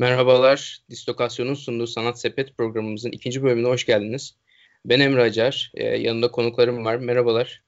[0.00, 4.36] Merhabalar, Distokasyon'un sunduğu Sanat Sepet programımızın ikinci bölümüne hoş geldiniz.
[4.84, 6.96] Ben Emre Acar, ee, yanında konuklarım var.
[6.96, 7.62] Merhabalar.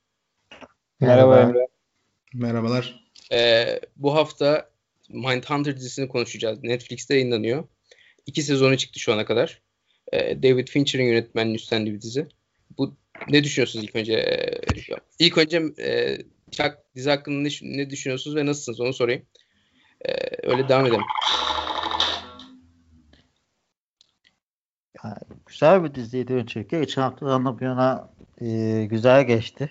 [1.00, 1.66] Merhaba Emre.
[2.34, 3.04] Merhabalar.
[3.32, 4.70] Ee, bu hafta
[5.08, 6.62] Mindhunter dizisini konuşacağız.
[6.62, 7.64] Netflix'te yayınlanıyor.
[8.26, 9.62] İki sezonu çıktı şu ana kadar.
[10.12, 12.26] Ee, David Fincher'ın yönetmenliği üstlendiği bir dizi.
[12.78, 12.96] Bu
[13.28, 14.12] ne düşünüyorsunuz ilk önce?
[14.12, 14.60] Ee,
[15.18, 16.18] ilk önce e,
[16.50, 19.22] Chuck dizi hakkında ne, ne düşünüyorsunuz ve nasılsınız onu sorayım.
[20.04, 21.04] Ee, öyle devam edelim.
[25.46, 26.80] Güzel bir diziydi öncelikle.
[26.80, 28.08] Geçen haftadan bu yana
[28.40, 29.70] e, güzel geçti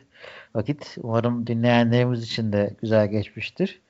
[0.56, 0.98] vakit.
[1.02, 3.82] Umarım dinleyenlerimiz için de güzel geçmiştir.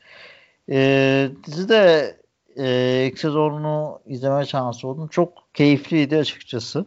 [0.70, 2.16] E, dizide
[2.58, 5.08] e, ilk sezonunu izleme şansı oldum.
[5.08, 6.86] Çok keyifliydi açıkçası.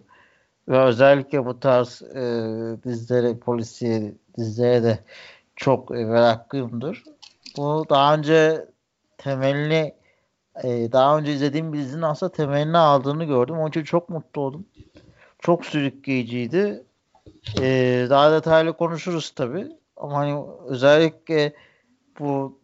[0.69, 2.23] Ve özellikle bu tarz e,
[2.85, 4.99] dizilere, polisiye dizilere de
[5.57, 7.05] çok e, meraklıyımdır.
[7.57, 8.69] Bu daha önce
[9.19, 9.95] temelini
[10.63, 13.59] e, daha önce izlediğim bir dizinin aslında temelini aldığını gördüm.
[13.59, 14.67] Onun için çok mutlu oldum.
[15.39, 16.85] Çok sürükleyiciydi.
[17.61, 19.69] E, daha detaylı konuşuruz tabi.
[19.97, 21.55] Ama hani özellikle
[22.19, 22.59] bu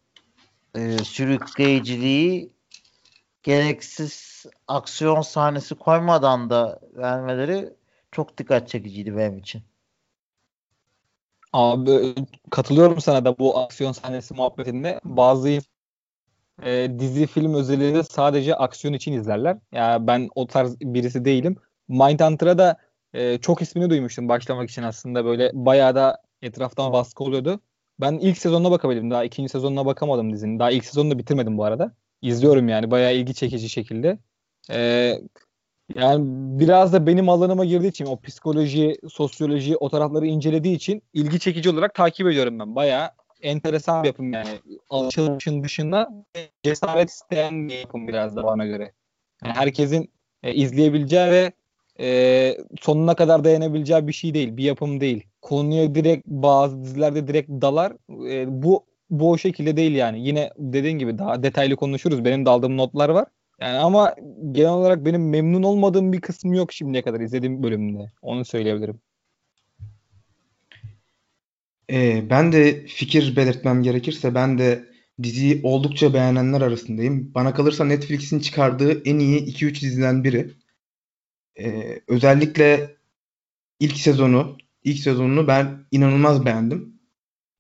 [0.74, 2.52] e, sürükleyiciliği
[3.42, 7.74] gereksiz aksiyon sahnesi koymadan da vermeleri
[8.12, 9.62] çok dikkat çekiciydi benim için.
[11.52, 12.14] Abi
[12.50, 15.00] katılıyorum sana da bu aksiyon sahnesi muhabbetinde.
[15.05, 15.48] Bazı
[16.64, 19.55] e, dizi film özelliğinde sadece aksiyon için izlerler.
[19.72, 21.56] Ya yani ben o tarz birisi değilim.
[21.89, 22.77] Mindhunter'a da
[23.14, 27.61] e, çok ismini duymuştum başlamak için aslında böyle bayağı da etraftan baskı oluyordu.
[28.00, 29.11] Ben ilk sezonuna bakabildim.
[29.11, 30.58] Daha ikinci sezonuna bakamadım dizinin.
[30.58, 31.94] Daha ilk sezonunu da bitirmedim bu arada.
[32.22, 34.19] İzliyorum yani bayağı ilgi çekici şekilde.
[34.70, 35.14] Ee,
[35.95, 36.24] yani
[36.61, 41.70] biraz da benim alanıma girdiği için o psikoloji, sosyoloji o tarafları incelediği için ilgi çekici
[41.70, 42.77] olarak takip ediyorum ben.
[42.77, 43.11] Bayağı
[43.42, 44.48] enteresan bir yapım yani.
[44.91, 46.08] Alışılmışın dışında
[46.62, 48.92] cesaret isteyen bir yapım biraz da bana göre.
[49.44, 51.52] Yani herkesin e, izleyebileceği ve
[52.00, 54.56] e, sonuna kadar dayanabileceği bir şey değil.
[54.56, 55.27] Bir yapım değil.
[55.42, 57.92] Konuya direkt bazı dizilerde direkt dalar.
[58.30, 60.27] E, bu bu o şekilde değil yani.
[60.27, 62.24] Yine dediğin gibi daha detaylı konuşuruz.
[62.24, 63.29] Benim de aldığım notlar var.
[63.61, 64.14] Yani ama
[64.52, 68.12] genel olarak benim memnun olmadığım bir kısmı yok şimdiye kadar izlediğim bölümünde.
[68.23, 69.00] Onu söyleyebilirim.
[71.90, 74.84] Ee, ben de fikir belirtmem gerekirse ben de
[75.23, 77.34] diziyi oldukça beğenenler arasındayım.
[77.34, 80.55] Bana kalırsa Netflix'in çıkardığı en iyi 2-3 diziden biri.
[81.58, 82.96] Ee, özellikle
[83.80, 87.00] ilk sezonu, ilk sezonunu ben inanılmaz beğendim.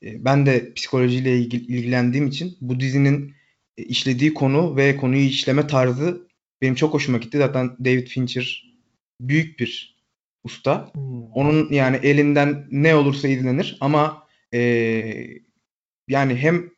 [0.02, 3.34] Ee, ben de psikolojiyle ilgili, ilgilendiğim için bu dizinin
[3.76, 6.28] e, işlediği konu ve konuyu işleme tarzı
[6.62, 7.38] benim çok hoşuma gitti.
[7.38, 8.74] Zaten David Fincher
[9.20, 9.99] büyük bir
[10.44, 10.90] usta.
[10.94, 11.32] Hmm.
[11.32, 14.60] Onun yani elinden ne olursa izlenir ama e,
[16.08, 16.70] yani hem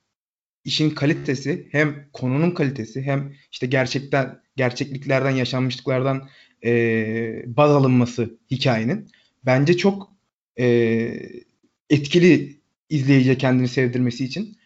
[0.64, 6.28] işin kalitesi hem konunun kalitesi hem işte gerçekten gerçekliklerden yaşanmışlıklardan
[6.64, 9.08] e, baz alınması hikayenin
[9.46, 10.12] bence çok
[10.58, 10.66] e,
[11.90, 14.56] etkili izleyiciye kendini sevdirmesi için.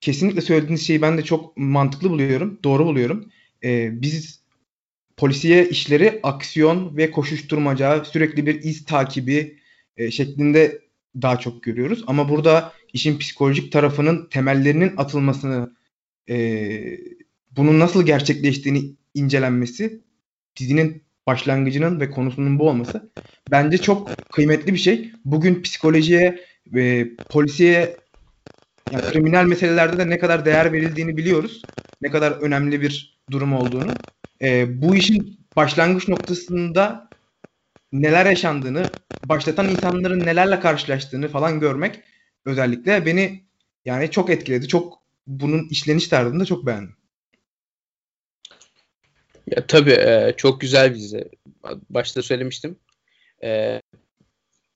[0.00, 3.30] Kesinlikle söylediğiniz şeyi ben de çok mantıklı buluyorum, doğru buluyorum.
[3.64, 4.39] E, biz
[5.20, 9.58] polisiye işleri aksiyon ve koşuşturmaca, sürekli bir iz takibi
[9.96, 10.80] e, şeklinde
[11.22, 12.04] daha çok görüyoruz.
[12.06, 15.76] Ama burada işin psikolojik tarafının temellerinin atılmasını,
[16.28, 16.36] e,
[17.50, 20.00] bunun nasıl gerçekleştiğini incelenmesi,
[20.56, 23.10] dizinin başlangıcının ve konusunun bu olması
[23.50, 25.12] bence çok kıymetli bir şey.
[25.24, 27.96] Bugün psikolojiye ve polisiye
[28.92, 31.62] yani kriminal meselelerde de ne kadar değer verildiğini biliyoruz.
[32.00, 33.92] Ne kadar önemli bir durum olduğunu.
[34.42, 37.08] E, bu işin başlangıç noktasında
[37.92, 38.90] neler yaşandığını,
[39.22, 42.00] başlatan insanların nelerle karşılaştığını falan görmek
[42.44, 43.44] özellikle beni
[43.84, 44.68] yani çok etkiledi.
[44.68, 46.96] Çok bunun işleniş tarzını da çok beğendim.
[49.46, 51.30] Ya tabii e, çok güzel bir dizi.
[51.90, 52.78] Başta söylemiştim.
[53.42, 53.80] E,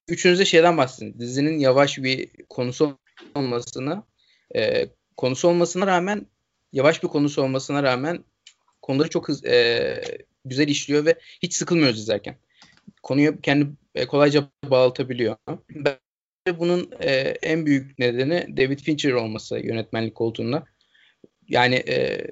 [0.09, 1.19] üçünüze şeyden bahsedin.
[1.19, 2.99] Dizinin yavaş bir konusu
[3.35, 4.03] olmasını
[4.57, 6.27] e, konusu olmasına rağmen
[6.73, 8.25] yavaş bir konusu olmasına rağmen
[8.85, 10.01] konuları çok hız, e,
[10.45, 12.37] güzel işliyor ve hiç sıkılmıyoruz izlerken.
[13.03, 15.37] Konuyu kendi e, kolayca bağlatabiliyor.
[15.71, 15.97] Ben
[16.59, 17.11] bunun e,
[17.43, 20.65] en büyük nedeni David Fincher olması yönetmenlik koltuğunda.
[21.49, 22.27] Yani e,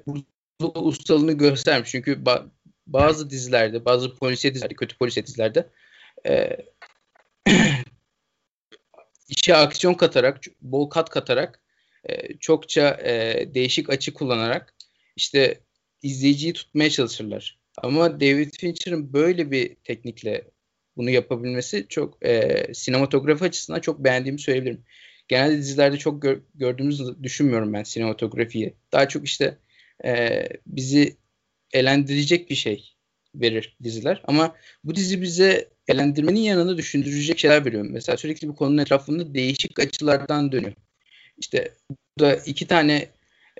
[0.59, 1.91] ustalığını göstermiş.
[1.91, 2.49] Çünkü ba-
[2.87, 5.69] bazı dizilerde, bazı polisiye dizilerde, kötü polisiye dizilerde
[6.27, 6.57] e,
[9.29, 11.59] işe aksiyon katarak, bol kat katarak,
[12.03, 14.73] e, çokça e, değişik açı kullanarak
[15.15, 15.59] işte
[16.03, 17.59] izleyiciyi tutmaya çalışırlar.
[17.77, 20.43] Ama David Fincher'ın böyle bir teknikle
[20.97, 24.83] bunu yapabilmesi çok e, sinematografi açısından çok beğendiğimi söyleyebilirim.
[25.27, 28.73] Genelde dizilerde çok gör, gördüğümüzü düşünmüyorum ben sinematografiyi.
[28.91, 29.57] Daha çok işte
[30.05, 31.17] e, bizi
[31.73, 32.93] eğlendirecek bir şey
[33.35, 34.21] verir diziler.
[34.27, 37.85] Ama bu dizi bize eğlendirmenin yanında düşündürecek şeyler veriyor.
[37.89, 40.73] Mesela sürekli bir konunun etrafında değişik açılardan dönüyor.
[41.37, 41.73] İşte
[42.17, 43.09] burada iki tane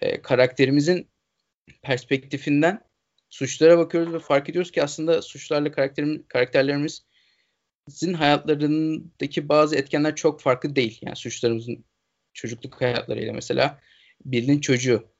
[0.01, 1.07] e, karakterimizin
[1.81, 2.81] perspektifinden
[3.29, 10.75] suçlara bakıyoruz ve fark ediyoruz ki aslında suçlarla karakterim, karakterlerimizin hayatlarındaki bazı etkenler çok farklı
[10.75, 10.99] değil.
[11.01, 11.85] Yani suçlarımızın
[12.33, 13.79] çocukluk hayatlarıyla mesela
[14.25, 15.13] birinin çocuğu.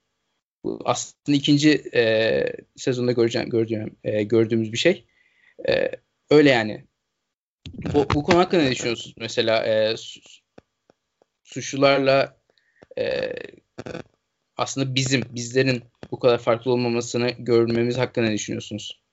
[0.63, 2.44] Bu aslında ikinci e,
[2.75, 5.06] sezonda göreceğim, gördüğüm, e, gördüğümüz bir şey.
[5.69, 5.92] E,
[6.30, 6.86] öyle yani.
[7.94, 9.16] Bu, bu konu hakkında ne düşünüyorsunuz?
[9.18, 9.95] Mesela e,
[11.44, 12.38] suçlularla
[12.98, 13.34] e,
[14.57, 19.03] aslında bizim, bizlerin bu kadar farklı olmamasını görmemiz hakkında ne düşünüyorsunuz?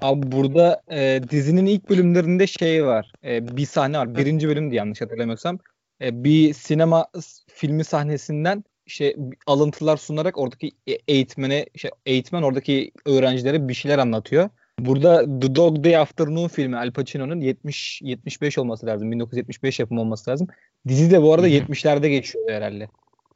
[0.00, 3.12] Abi burada e, dizinin ilk bölümlerinde şey var.
[3.24, 4.16] E, bir sahne var.
[4.16, 5.58] Birinci bölümdü yanlış hatırlamıyorsam.
[6.02, 7.06] E, bir sinema
[7.48, 9.16] filmi sahnesinden işte
[9.46, 14.48] alıntılar sunarak oradaki e, eğitmene, işte eğitmen oradaki öğrencilere bir şeyler anlatıyor.
[14.78, 19.12] Burada The Dog Day Afternoon filmi Al Pacino'nun 70 75 olması lazım.
[19.12, 20.48] 1975 yapımı olması lazım.
[20.88, 22.88] Dizi de bu arada 70'lerde geçiyor herhalde.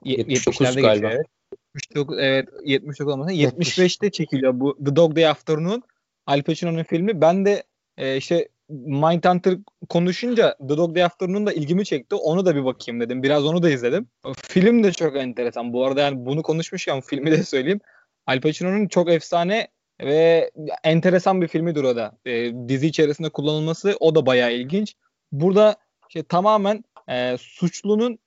[0.04, 0.92] 79 galiba.
[0.92, 1.26] Geçiyor, evet.
[1.74, 5.82] 79 evet 79 olmasa 75'te çekiliyor bu The Dog Day Afternoon
[6.26, 7.20] Al Pacino'nun filmi.
[7.20, 7.62] Ben de
[7.96, 12.14] e, işte Mindhunter konuşunca The Dog Day Afternoon da ilgimi çekti.
[12.14, 13.22] Onu da bir bakayım dedim.
[13.22, 14.08] Biraz onu da izledim.
[14.36, 15.72] Film de çok enteresan.
[15.72, 17.80] Bu arada yani bunu konuşmuşken filmi de söyleyeyim.
[18.26, 19.68] Al Pacino'nun çok efsane
[20.00, 20.50] ve
[20.84, 22.18] enteresan bir filmidir o da.
[22.26, 24.94] E, dizi içerisinde kullanılması o da bayağı ilginç.
[25.32, 25.76] Burada
[26.08, 28.18] işte tamamen e, suçlunun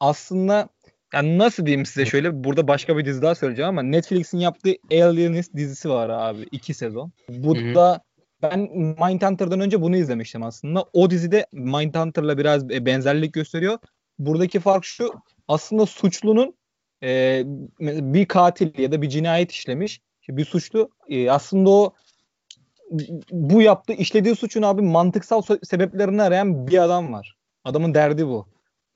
[0.00, 0.68] aslında
[1.14, 5.56] yani nasıl diyeyim size şöyle burada başka bir dizi daha söyleyeceğim ama Netflix'in yaptığı Alienist
[5.56, 7.12] dizisi var abi iki sezon.
[7.28, 8.02] Bu da
[8.42, 10.84] ben Mindhunter'dan önce bunu izlemiştim aslında.
[10.92, 13.78] O dizide Mindhunter'la biraz benzerlik gösteriyor.
[14.18, 15.14] Buradaki fark şu
[15.48, 16.54] aslında suçlunun
[17.02, 17.42] e,
[17.80, 21.94] bir katil ya da bir cinayet işlemiş bir suçlu e, aslında o
[23.30, 27.36] bu yaptığı işlediği suçun abi mantıksal sebeplerini arayan bir adam var.
[27.64, 28.46] Adamın derdi bu.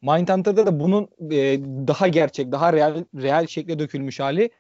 [0.03, 4.51] Mindhunter'da da bunun e, daha gerçek, daha real, real şekle dökülmüş hali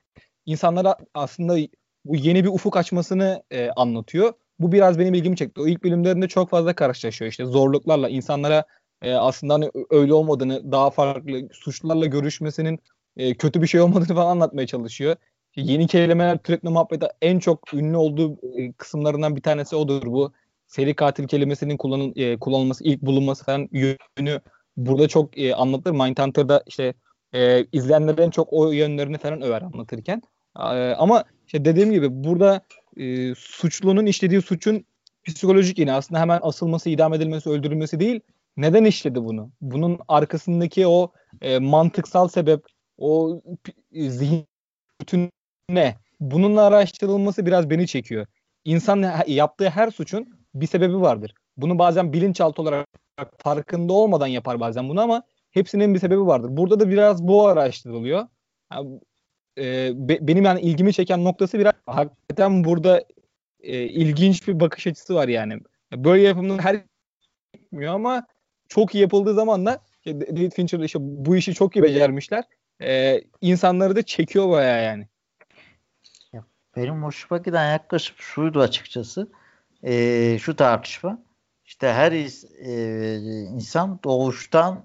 [0.46, 1.56] insanlara aslında
[2.04, 4.32] bu yeni bir ufuk açmasını e, anlatıyor.
[4.58, 5.60] Bu biraz benim ilgimi çekti.
[5.60, 8.64] O ilk bölümlerinde çok fazla karşılaşıyor işte zorluklarla insanlara
[9.02, 12.78] e, aslında hani öyle olmadığını, daha farklı suçlularla görüşmesinin
[13.16, 15.16] e, kötü bir şey olmadığını falan anlatmaya çalışıyor.
[15.56, 20.32] Yeni kelimeler türetme muhabbeti en çok ünlü olduğu e, kısımlarından bir tanesi odur bu.
[20.66, 24.40] Seri katil kelimesinin kullanıl, e, kullanılması, ilk bulunması falan yönü
[24.76, 25.94] burada çok e, anlatılır.
[25.94, 26.94] Mindhunter'da işte
[27.32, 30.22] e, izleyenler en çok o yönlerini falan över anlatırken.
[30.58, 30.62] E,
[30.98, 32.60] ama işte dediğim gibi burada
[32.96, 34.84] e, suçlunun işlediği suçun
[35.24, 38.20] psikolojik yine aslında hemen asılması, idam edilmesi, öldürülmesi değil.
[38.56, 39.50] Neden işledi bunu?
[39.60, 42.64] Bunun arkasındaki o e, mantıksal sebep,
[42.98, 43.40] o
[43.92, 44.46] zihin
[45.00, 45.30] bütün
[45.70, 45.96] ne?
[46.20, 48.26] Bununla araştırılması biraz beni çekiyor.
[48.64, 51.34] İnsan yaptığı her suçun bir sebebi vardır.
[51.56, 52.86] Bunu bazen bilinçaltı olarak
[53.38, 56.48] farkında olmadan yapar bazen bunu ama hepsinin bir sebebi vardır.
[56.56, 58.26] Burada da biraz bu araştırılıyor.
[58.72, 59.00] Yani,
[59.58, 63.04] e, be, benim yani ilgimi çeken noktası biraz hakikaten burada
[63.60, 65.58] e, ilginç bir bakış açısı var yani.
[65.92, 66.82] Böyle yapımlar her
[67.54, 68.26] yapmıyor ama
[68.68, 72.44] çok iyi yapıldığı zaman da David Fincher işte bu işi çok iyi becermişler.
[72.82, 75.06] E, insanları da çekiyor baya yani.
[76.76, 79.28] Benim hoşuma giden yaklaşım şuydu açıkçası.
[79.82, 81.22] E, şu tartışma.
[81.66, 84.84] İşte her e, insan doğuştan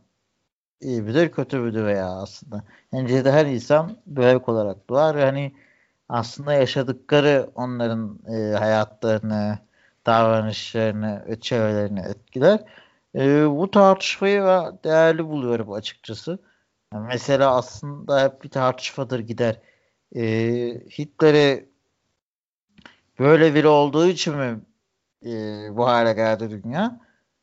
[0.81, 2.63] iyi midir kötü müdür veya aslında.
[2.93, 5.55] Neticede her insan bebek olarak doğar ve hani
[6.09, 9.59] aslında yaşadıkları onların e, hayatlarını,
[10.05, 12.59] davranışlarını çevrelerini etkiler.
[13.15, 14.41] E, bu tartışmayı
[14.83, 16.39] değerli buluyorum açıkçası.
[16.93, 19.61] Yani mesela aslında hep bir tartışmadır gider.
[20.15, 20.21] E,
[20.99, 21.65] Hitler'e
[23.19, 24.59] böyle biri olduğu için mi
[25.25, 25.29] e,
[25.77, 26.99] bu hale geldi dünya?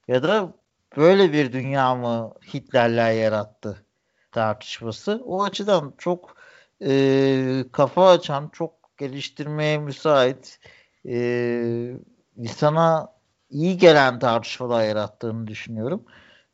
[0.08, 0.52] Ya da
[0.96, 3.86] böyle bir dünya mı Hitler'ler yarattı
[4.32, 5.22] tartışması?
[5.24, 6.36] O açıdan çok
[6.82, 10.60] e, kafa açan, çok geliştirmeye müsait
[11.08, 11.96] e,
[12.36, 13.14] insana
[13.50, 16.04] iyi gelen tartışmalar yarattığını düşünüyorum.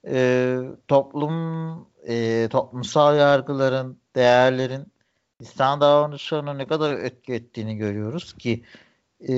[0.06, 0.58] E,
[0.88, 4.92] toplum e, toplumsal yargıların, değerlerin
[5.40, 8.64] insan davranışlarına ne kadar etki ettiğini görüyoruz ki
[9.28, 9.34] e,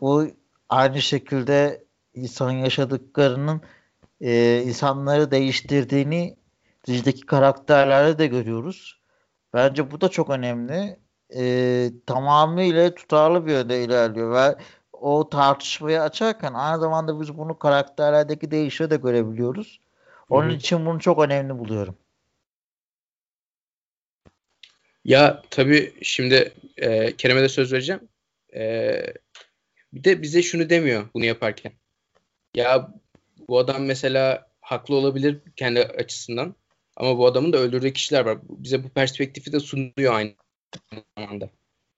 [0.00, 0.26] bu
[0.68, 3.60] aynı şekilde insanın yaşadıklarının
[4.20, 6.36] e, insanları değiştirdiğini
[6.86, 9.00] dizideki karakterlerde de görüyoruz.
[9.54, 10.98] Bence bu da çok önemli.
[11.36, 14.56] E, tamamıyla tutarlı bir yönde ilerliyor ve
[14.92, 19.80] o tartışmayı açarken aynı zamanda biz bunu karakterlerdeki değişiyor da görebiliyoruz.
[20.30, 20.56] Onun Hı-hı.
[20.56, 21.96] için bunu çok önemli buluyorum.
[25.04, 28.08] Ya tabii şimdi e, Kerem'e de söz vereceğim.
[28.54, 29.02] E,
[29.96, 31.72] bir de bize şunu demiyor bunu yaparken.
[32.54, 32.94] Ya
[33.48, 36.54] bu adam mesela haklı olabilir kendi açısından.
[36.96, 38.38] Ama bu adamın da öldürdüğü kişiler var.
[38.42, 40.34] Bize bu perspektifi de sunuyor aynı
[41.18, 41.50] zamanda.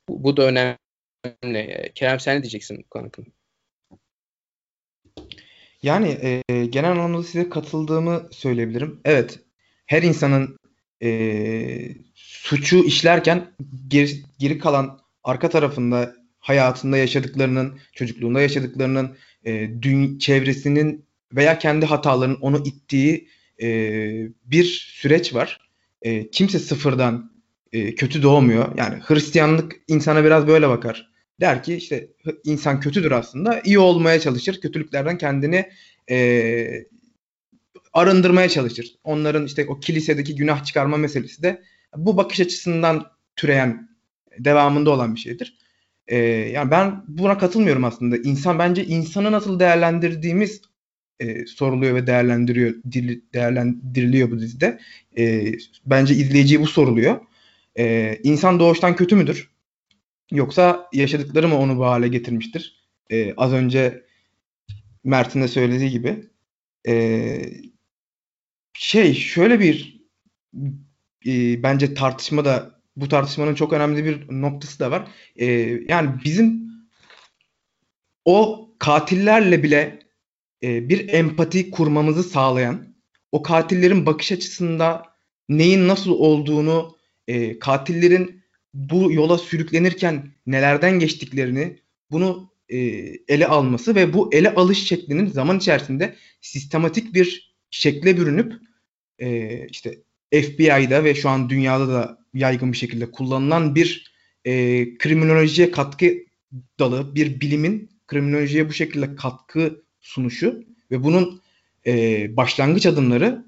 [0.08, 1.92] Bu, bu da önemli.
[1.94, 3.10] Kerem sen ne diyeceksin bu konu?
[5.82, 9.00] Yani e, genel anlamda size katıldığımı söyleyebilirim.
[9.04, 9.40] Evet,
[9.86, 10.58] her insanın
[11.02, 13.54] e, suçu işlerken
[13.88, 22.40] geri, geri kalan arka tarafında hayatında yaşadıklarının, çocukluğunda yaşadıklarının, e, dün, çevresinin veya kendi hatalarının
[22.40, 23.28] onu ittiği
[23.62, 23.68] e,
[24.44, 25.70] bir süreç var.
[26.02, 27.32] E, kimse sıfırdan
[27.72, 28.78] e, kötü doğmuyor.
[28.78, 31.10] Yani Hristiyanlık insana biraz böyle bakar.
[31.40, 32.08] Der ki işte
[32.44, 33.60] insan kötüdür aslında.
[33.64, 34.60] iyi olmaya çalışır.
[34.60, 35.68] Kötülüklerden kendini
[36.10, 36.86] e,
[37.92, 38.94] arındırmaya çalışır.
[39.04, 41.62] Onların işte o kilisedeki günah çıkarma meselesi de
[41.96, 43.88] bu bakış açısından türeyen
[44.38, 45.58] devamında olan bir şeydir.
[46.08, 46.16] Ee,
[46.52, 48.16] yani ben buna katılmıyorum aslında.
[48.16, 50.62] İnsan bence insanı nasıl değerlendirdiğimiz
[51.20, 52.74] e, soruluyor ve değerlendiriyor
[53.34, 54.78] değerlendiriliyor bu dizide.
[55.18, 55.52] E,
[55.86, 57.20] bence izleyiciye bu soruluyor.
[57.78, 59.50] E, insan doğuştan kötü müdür?
[60.32, 62.88] Yoksa yaşadıkları mı onu bu hale getirmiştir?
[63.10, 64.04] E, az önce
[65.04, 66.24] Mert'in de söylediği gibi.
[66.88, 67.40] E,
[68.72, 70.00] şey şöyle bir
[71.26, 75.08] e, bence tartışma da bu tartışmanın çok önemli bir noktası da var.
[75.36, 75.46] E,
[75.88, 76.68] yani bizim
[78.24, 79.98] o katillerle bile
[80.62, 82.94] e, bir empati kurmamızı sağlayan,
[83.32, 85.02] o katillerin bakış açısında
[85.48, 86.96] neyin nasıl olduğunu,
[87.28, 88.42] e, katillerin
[88.74, 91.78] bu yola sürüklenirken nelerden geçtiklerini
[92.10, 92.76] bunu e,
[93.28, 98.54] ele alması ve bu ele alış şeklinin zaman içerisinde sistematik bir şekle bürünüp
[99.18, 99.98] e, işte
[100.32, 104.12] FBI'da ve şu an dünyada da yaygın bir şekilde kullanılan bir
[104.44, 106.14] e, kriminolojiye katkı
[106.78, 111.42] dalı bir bilimin kriminolojiye bu şekilde katkı sunuşu ve bunun
[111.86, 113.44] e, başlangıç adımları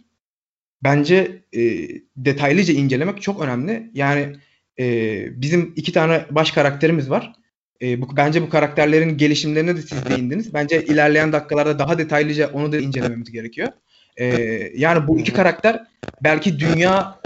[0.83, 3.91] bence e, detaylıca incelemek çok önemli.
[3.95, 4.37] Yani
[4.79, 7.33] e, bizim iki tane baş karakterimiz var.
[7.83, 10.55] E, bu, bence bu karakterlerin gelişimlerine de siz değindiniz.
[10.55, 13.69] Bence ilerleyen dakikalarda daha detaylıca onu da incelememiz gerekiyor.
[14.21, 14.27] E,
[14.75, 15.85] yani bu iki karakter
[16.23, 17.21] belki dünya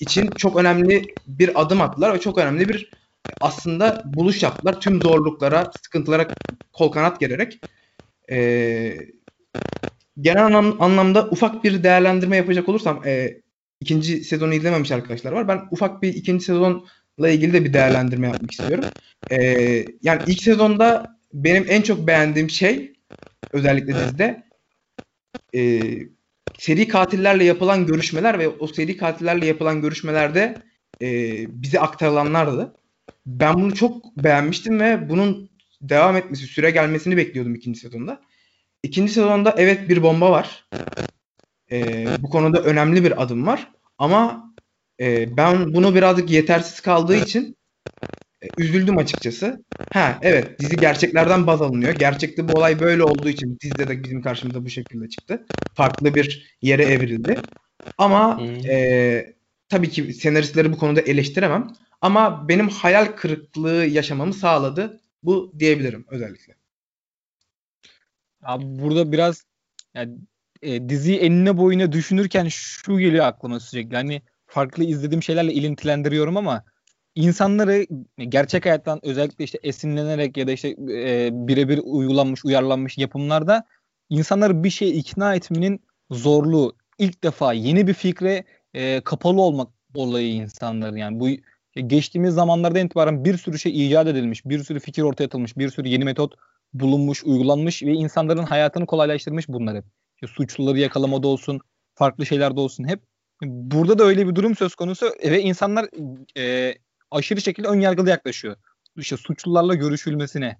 [0.00, 2.92] için çok önemli bir adım attılar ve çok önemli bir
[3.40, 4.80] aslında buluş yaptılar.
[4.80, 6.28] Tüm zorluklara, sıkıntılara
[6.72, 7.60] kol kanat gererek.
[8.30, 8.98] E,
[10.20, 13.40] genel anlam, anlamda ufak bir değerlendirme yapacak olursam e,
[13.80, 15.48] ikinci sezonu izlememiş arkadaşlar var.
[15.48, 18.84] Ben ufak bir ikinci sezonla ilgili de bir değerlendirme yapmak istiyorum.
[19.30, 19.38] E,
[20.02, 22.92] yani ilk sezonda benim en çok beğendiğim şey
[23.52, 24.42] özellikle dizide
[25.54, 25.80] e,
[26.58, 30.62] seri katillerle yapılan görüşmeler ve o seri katillerle yapılan görüşmelerde
[31.02, 31.06] e,
[31.62, 32.74] bize aktarılanlardı.
[33.26, 35.50] Ben bunu çok beğenmiştim ve bunun
[35.80, 38.20] devam etmesi, süre gelmesini bekliyordum ikinci sezonda.
[38.82, 40.68] İkinci sezonda evet bir bomba var.
[41.70, 43.72] E, bu konuda önemli bir adım var.
[43.98, 44.54] Ama
[45.00, 47.56] e, ben bunu birazcık yetersiz kaldığı için
[48.58, 49.64] üzüldüm açıkçası.
[49.92, 51.94] Ha evet dizi gerçeklerden baz alınıyor.
[51.94, 55.46] Gerçekte bu olay böyle olduğu için dizide de bizim karşımıza bu şekilde çıktı.
[55.74, 57.40] Farklı bir yere evrildi.
[57.98, 58.70] Ama hmm.
[58.70, 59.34] e,
[59.68, 61.72] tabii ki senaristleri bu konuda eleştiremem.
[62.00, 65.00] Ama benim hayal kırıklığı yaşamamı sağladı.
[65.22, 66.54] Bu diyebilirim özellikle.
[68.42, 69.44] Abi burada biraz
[69.94, 70.18] yani,
[70.62, 73.96] e, diziyi enine boyuna düşünürken şu geliyor aklıma sürekli.
[73.96, 76.64] Hani farklı izlediğim şeylerle ilintilendiriyorum ama
[77.14, 77.86] insanları
[78.18, 83.64] gerçek hayattan özellikle işte esinlenerek ya da işte e, birebir uygulanmış, uyarlanmış yapımlarda
[84.08, 90.32] insanları bir şeye ikna etmenin zorluğu ilk defa yeni bir fikre e, kapalı olmak olayı
[90.32, 91.28] insanların yani bu
[91.86, 95.88] geçtiğimiz zamanlarda itibaren bir sürü şey icat edilmiş, bir sürü fikir ortaya atılmış, bir sürü
[95.88, 96.34] yeni metot
[96.72, 99.84] bulunmuş, uygulanmış ve insanların hayatını kolaylaştırmış bunlar hep.
[100.14, 101.60] İşte suçluları yakalamada olsun,
[101.94, 103.00] farklı şeylerde olsun hep.
[103.42, 105.86] Burada da öyle bir durum söz konusu ve insanlar
[106.38, 106.74] e,
[107.10, 108.56] aşırı şekilde ön yargılı yaklaşıyor.
[108.96, 110.58] İşte suçlularla görüşülmesine,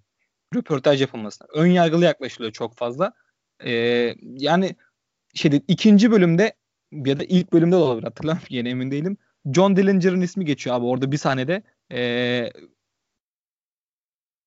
[0.55, 1.49] röportaj yapılmasına.
[1.55, 3.12] Ön yargılı yaklaşılıyor çok fazla.
[3.64, 3.73] E,
[4.23, 4.76] yani
[5.35, 6.55] şeyde ikinci bölümde
[6.93, 9.17] ya da ilk bölümde de olabilir hatırlamıyorum yine emin değilim.
[9.55, 11.62] John Dillinger'ın ismi geçiyor abi orada bir sahnede.
[11.93, 12.52] E,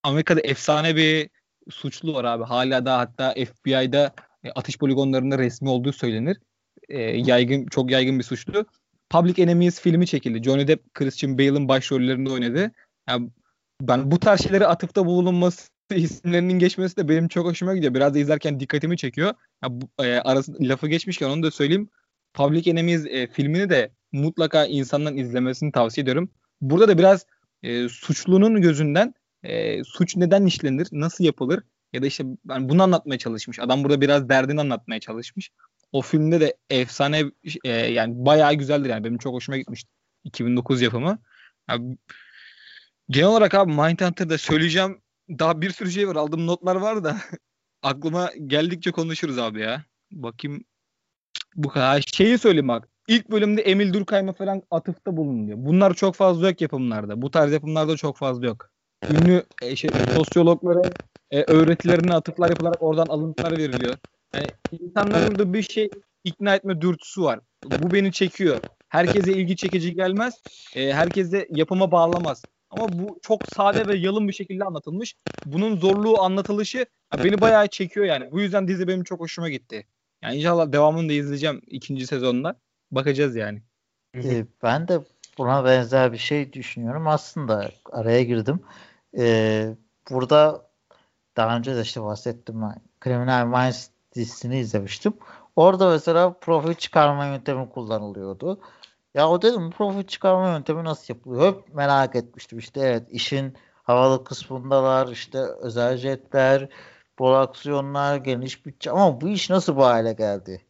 [0.02, 1.30] Amerika'da efsane bir
[1.70, 2.44] suçlu var abi.
[2.44, 6.36] Hala da hatta FBI'da e, atış poligonlarında resmi olduğu söylenir.
[6.88, 8.66] E, yaygın çok yaygın bir suçlu.
[9.12, 10.42] Public Enemies filmi çekildi.
[10.42, 12.72] Johnny Depp, Christian Bale'ın başrollerinde oynadı.
[13.08, 13.30] Yani
[13.80, 17.94] ben bu tarz şeylere atıfta bulunması isimlerinin geçmesi de benim çok hoşuma gidiyor.
[17.94, 19.34] Biraz da izlerken dikkatimi çekiyor.
[19.62, 21.88] Ya bu, e, arası, lafı geçmişken onu da söyleyeyim.
[22.34, 26.30] Public Enemies e, filmini de mutlaka insanların izlemesini tavsiye ediyorum.
[26.60, 27.26] Burada da biraz
[27.62, 33.18] e, suçlunun gözünden e, suç neden işlenir, nasıl yapılır ya da işte yani bunu anlatmaya
[33.18, 33.58] çalışmış.
[33.58, 35.50] Adam burada biraz derdini anlatmaya çalışmış.
[35.92, 37.24] O filmde de efsane
[37.64, 39.90] e, yani bayağı güzeldir yani benim çok hoşuma gitmişti.
[40.24, 41.18] 2009 yapımı.
[41.70, 41.98] Yani,
[43.10, 46.16] genel olarak abi Mindhunter'da söyleyeceğim daha bir sürü şey var.
[46.16, 47.16] Aldığım notlar var da
[47.82, 49.84] aklıma geldikçe konuşuruz abi ya.
[50.12, 50.64] Bakayım
[51.56, 52.04] bu kadar.
[52.12, 52.88] Şeyi söyleyeyim bak.
[53.08, 55.58] İlk bölümde Emil Durkheim'e falan atıfta bulunuyor.
[55.60, 57.22] Bunlar çok fazla yok yapımlarda.
[57.22, 58.70] Bu tarz yapımlarda çok fazla yok.
[59.10, 60.90] Ünlü e, şey, sosyologlara
[61.30, 63.96] e, öğretilerine atıflar yapılarak oradan alıntılar veriliyor.
[64.34, 64.46] Yani
[64.80, 65.90] insanların da bir şey
[66.24, 67.40] ikna etme dürtüsü var.
[67.64, 68.60] Bu beni çekiyor.
[68.88, 70.42] Herkese ilgi çekici gelmez.
[70.74, 72.42] E, herkese yapıma bağlamaz.
[72.70, 75.14] Ama bu çok sade ve yalın bir şekilde anlatılmış.
[75.46, 76.86] Bunun zorluğu anlatılışı
[77.24, 78.32] beni bayağı çekiyor yani.
[78.32, 79.86] Bu yüzden dizi benim çok hoşuma gitti.
[80.22, 82.56] Yani inşallah devamını da izleyeceğim ikinci sezonda.
[82.90, 83.62] Bakacağız yani.
[84.16, 85.00] Ee, ben de
[85.38, 87.08] buna benzer bir şey düşünüyorum.
[87.08, 88.60] Aslında araya girdim.
[89.18, 89.74] Ee,
[90.10, 90.66] burada
[91.36, 92.74] daha önce de işte bahsettim ben.
[93.04, 95.14] Criminal Minds dizisini izlemiştim.
[95.56, 98.60] Orada mesela profil çıkarma yöntemi kullanılıyordu.
[99.14, 101.46] Ya o dedim profil çıkarma yöntemi nasıl yapılıyor?
[101.46, 102.58] Hep merak etmiştim.
[102.58, 105.08] İşte evet işin havalı kısmındalar.
[105.08, 106.68] işte özel jetler,
[107.16, 108.90] prodüksiyonlar, geniş bütçe.
[108.90, 110.62] Ama bu iş nasıl bu hale geldi?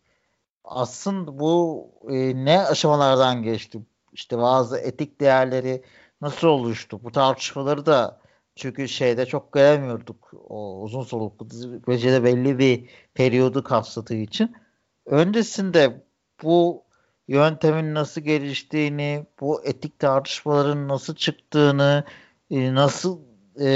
[0.64, 3.78] Aslında bu e, ne aşamalardan geçti?
[4.12, 5.84] İşte bazı etik değerleri
[6.20, 7.00] nasıl oluştu?
[7.04, 8.21] Bu tartışmaları da
[8.62, 10.34] çünkü şeyde çok göremiyorduk.
[10.48, 11.86] O uzun soluklu dizi
[12.24, 14.56] belli bir periyodu kapsadığı için.
[15.06, 16.04] Öncesinde
[16.42, 16.84] bu
[17.28, 22.04] yöntemin nasıl geliştiğini, bu etik tartışmaların nasıl çıktığını,
[22.50, 23.20] e, nasıl
[23.60, 23.70] e,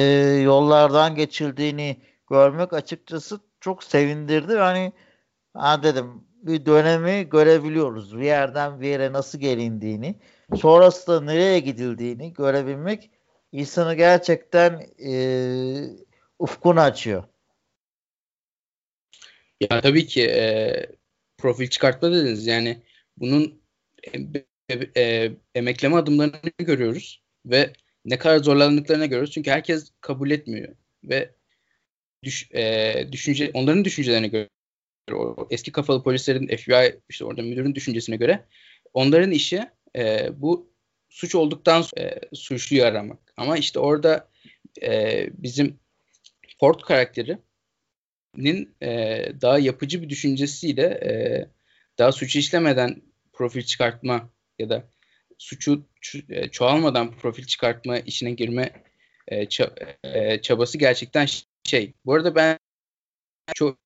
[0.45, 1.97] yollardan geçildiğini
[2.31, 4.53] görmek açıkçası çok sevindirdi.
[4.53, 4.93] Yani
[5.55, 8.19] ha dedim bir dönemi görebiliyoruz.
[8.19, 10.21] Bir yerden bir yere nasıl gelindiğini,
[10.57, 13.11] sonrasında nereye gidildiğini görebilmek
[13.57, 15.13] insanı gerçekten e,
[16.39, 17.25] ufkunu açıyor.
[19.61, 20.87] Ya tabii ki e,
[21.39, 22.47] profil çıkartma dediniz.
[22.47, 22.83] Yani
[23.17, 23.63] bunun
[24.15, 27.73] e, e, emekleme adımlarını görüyoruz ve
[28.05, 29.33] ne kadar zorlandıklarını görüyoruz.
[29.33, 31.35] Çünkü herkes kabul etmiyor ve
[32.25, 34.49] düş, e, düşünce onların düşüncelerine göre
[35.13, 38.45] o eski kafalı polislerin FBI işte orada müdürün düşüncesine göre
[38.95, 39.63] onların işi
[39.97, 40.73] e, bu
[41.09, 43.26] suç olduktan sonra e, suçluyu aramak.
[43.37, 44.29] Ama işte orada
[44.83, 45.79] e, bizim
[46.61, 51.13] Ford karakterinin e, daha yapıcı bir düşüncesiyle e,
[51.99, 54.85] daha suç işlemeden profil çıkartma ya da
[55.39, 55.87] suçu
[56.29, 58.71] e, çoğalmadan profil çıkartma işine girme
[59.29, 59.47] e,
[60.05, 61.27] e, çabası gerçekten
[61.65, 61.93] şey.
[62.05, 62.59] Bu arada ben
[63.55, 63.79] çok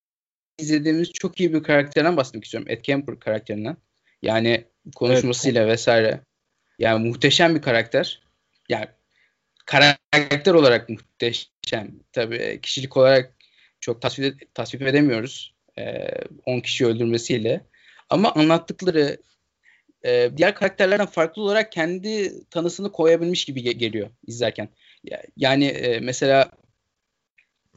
[0.59, 2.71] izlediğimiz çok iyi bir karakterden bahsetmek istiyorum.
[2.71, 3.77] Ed Kemper karakterinden.
[4.23, 5.73] Yani konuşmasıyla evet.
[5.73, 6.21] vesaire.
[6.79, 8.23] Yani muhteşem bir karakter.
[8.69, 8.87] Yani
[9.71, 12.01] karakter olarak muhteşem.
[12.13, 13.35] Tabii kişilik olarak
[13.81, 15.55] çok tasvip, tasvip edemiyoruz.
[16.47, 17.67] 10 ee, kişi öldürmesiyle.
[18.11, 19.17] Ama anlattıkları
[20.05, 24.69] e, diğer karakterlerden farklı olarak kendi tanısını koyabilmiş gibi ge- geliyor izlerken.
[25.37, 26.51] Yani e, mesela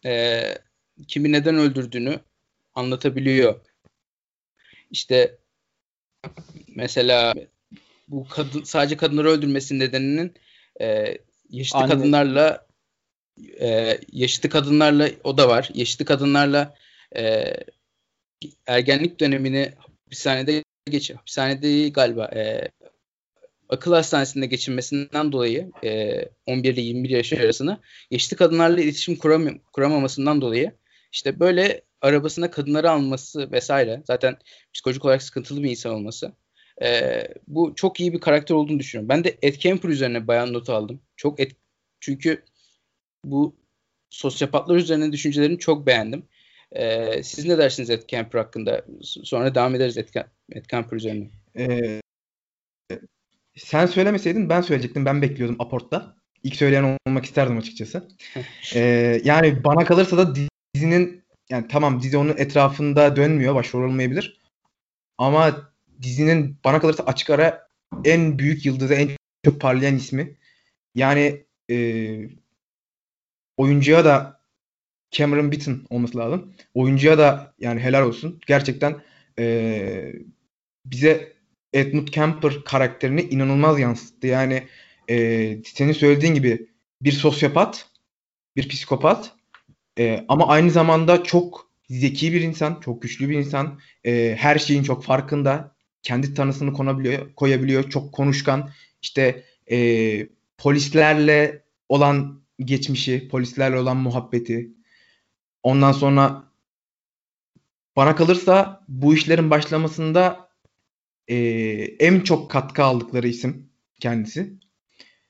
[0.06, 0.43] e,
[1.08, 2.19] kimi neden öldürdüğünü
[2.75, 3.60] anlatabiliyor.
[4.91, 5.38] İşte
[6.75, 7.34] mesela
[8.08, 10.34] bu kadın sadece kadınları öldürmesinin nedeninin
[10.82, 11.17] e,
[11.53, 11.89] yaşlı Anne.
[11.93, 12.67] kadınlarla
[13.59, 15.69] e, yaşlı kadınlarla o da var.
[15.73, 16.75] Yaşlı kadınlarla
[17.15, 17.53] e,
[18.67, 22.71] ergenlik dönemini hapishanede geç hapishanede galiba e,
[23.69, 27.79] akıl hastanesinde geçirmesinden dolayı e, 11 ile 21 yaş arasını
[28.11, 30.71] yaşlı kadınlarla iletişim kuram kuramamasından dolayı
[31.11, 34.37] işte böyle arabasına kadınları alması vesaire zaten
[34.73, 36.31] psikolojik olarak sıkıntılı bir insan olması
[36.81, 39.09] e, bu çok iyi bir karakter olduğunu düşünüyorum.
[39.09, 41.01] Ben de Ed Kemper üzerine bayan notu aldım.
[41.15, 41.55] Çok et,
[41.99, 42.43] çünkü
[43.25, 43.55] bu
[44.09, 46.25] sosyopatlar üzerine düşüncelerini çok beğendim.
[46.71, 48.86] Ee, siz ne dersiniz Ed Kemper hakkında?
[49.01, 50.09] Sonra devam ederiz Ed,
[50.51, 51.29] Ed Kemper üzerine.
[51.57, 52.01] Ee,
[53.55, 55.05] sen söylemeseydin ben söyleyecektim.
[55.05, 56.15] Ben bekliyordum Aport'ta.
[56.43, 58.07] İlk söyleyen olmak isterdim açıkçası.
[58.75, 60.36] ee, yani bana kalırsa da
[60.75, 63.55] dizinin yani tamam dizi onun etrafında dönmüyor.
[63.55, 64.39] Başrol olmayabilir.
[65.17, 67.67] Ama dizinin bana kalırsa açık ara
[68.06, 69.10] en büyük yıldızı, en
[69.45, 70.36] çok parlayan ismi.
[70.95, 71.75] Yani e,
[73.58, 74.41] oyuncuya da
[75.12, 76.53] Cameron Bitton olması lazım.
[76.73, 78.39] Oyuncuya da yani helal olsun.
[78.47, 79.01] Gerçekten
[79.39, 80.13] e,
[80.86, 81.34] bize
[81.73, 84.27] Edmund Kemper karakterini inanılmaz yansıttı.
[84.27, 84.63] Yani
[85.10, 86.67] e, senin söylediğin gibi
[87.01, 87.89] bir sosyopat,
[88.56, 89.32] bir psikopat
[89.99, 93.79] e, ama aynı zamanda çok zeki bir insan, çok güçlü bir insan.
[94.06, 95.72] E, her şeyin çok farkında.
[96.03, 97.89] Kendi tanısını konabiliyor, koyabiliyor.
[97.89, 98.69] Çok konuşkan.
[99.01, 104.71] İşte e, polislerle olan geçmişi, polislerle olan muhabbeti.
[105.63, 106.43] Ondan sonra
[107.95, 110.49] bana kalırsa bu işlerin başlamasında
[111.27, 111.35] e,
[111.99, 114.53] en çok katkı aldıkları isim kendisi.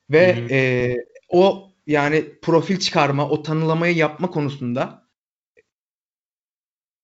[0.09, 0.47] Ve hı hı.
[0.51, 0.95] E,
[1.29, 5.09] o yani profil çıkarma, o tanılamayı yapma konusunda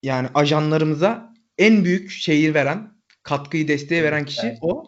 [0.03, 2.98] yani ajanlarımıza en büyük şeyi veren,
[3.30, 4.58] katkıyı, desteği veren kişi evet.
[4.62, 4.84] o.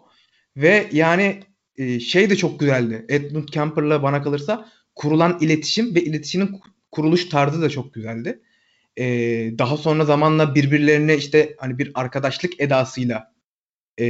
[0.58, 1.40] Ve yani
[1.78, 3.06] e, şey de çok güzeldi.
[3.10, 6.60] Edmund Kemper'la bana kalırsa kurulan iletişim ve iletişimin
[6.92, 8.42] kuruluş tarzı da çok güzeldi.
[8.98, 9.06] E,
[9.58, 13.34] daha sonra zamanla birbirlerine işte hani bir arkadaşlık edasıyla
[13.98, 14.06] e,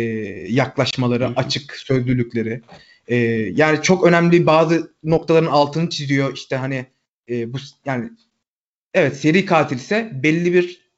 [0.49, 2.61] yaklaşmaları, açık sözlülükleri.
[3.07, 3.15] E,
[3.55, 6.33] yani çok önemli bazı noktaların altını çiziyor.
[6.33, 6.85] İşte hani
[7.29, 8.09] e, bu yani
[8.93, 10.91] evet seri katil ise belli bir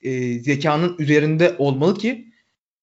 [0.00, 2.28] e, zekanın üzerinde olmalı ki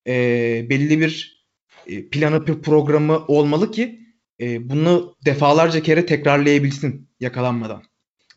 [0.07, 1.45] e, belli bir
[1.87, 3.99] e, planı bir programı olmalı ki
[4.39, 7.83] e, bunu defalarca kere tekrarlayabilsin yakalanmadan.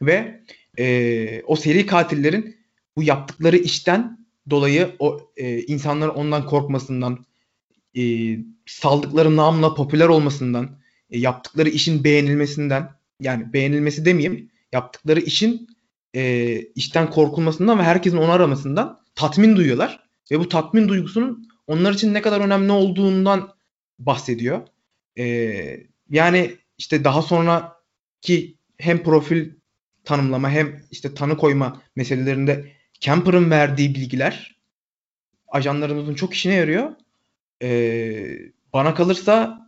[0.03, 0.43] Ve
[0.79, 2.57] e, o seri katillerin
[2.97, 7.27] bu yaptıkları işten dolayı o e, insanların ondan korkmasından,
[7.97, 8.03] e,
[8.67, 10.79] saldıkları namla popüler olmasından,
[11.11, 15.69] e, yaptıkları işin beğenilmesinden, yani beğenilmesi demeyeyim, yaptıkları işin
[16.15, 20.09] e, işten korkulmasından ve herkesin onu aramasından tatmin duyuyorlar.
[20.31, 23.55] Ve bu tatmin duygusunun onlar için ne kadar önemli olduğundan
[23.99, 24.69] bahsediyor.
[25.19, 29.51] Ee, yani işte daha sonraki hem profil
[30.05, 34.59] tanımlama hem işte tanı koyma meselelerinde Kemper'ın verdiği bilgiler
[35.49, 36.91] ajanlarımızın çok işine yarıyor.
[37.63, 38.39] Ee,
[38.73, 39.59] bana kalırsa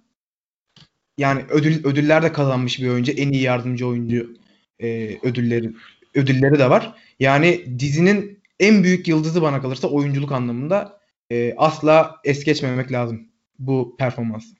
[1.19, 3.13] yani ödül ödüller de kazanmış bir oyuncu.
[3.13, 4.37] En iyi yardımcı oyuncu
[4.79, 5.71] e, ödülleri
[6.15, 6.95] ödülleri de var.
[7.21, 11.00] Yani dizinin en büyük yıldızı bana kalırsa oyunculuk anlamında
[11.31, 14.55] e, asla es geçmemek lazım bu performansı.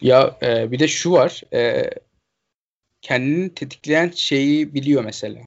[0.00, 1.42] Ya e, bir de şu var.
[1.52, 1.90] E,
[3.02, 5.40] kendini tetikleyen şeyi biliyor mesela.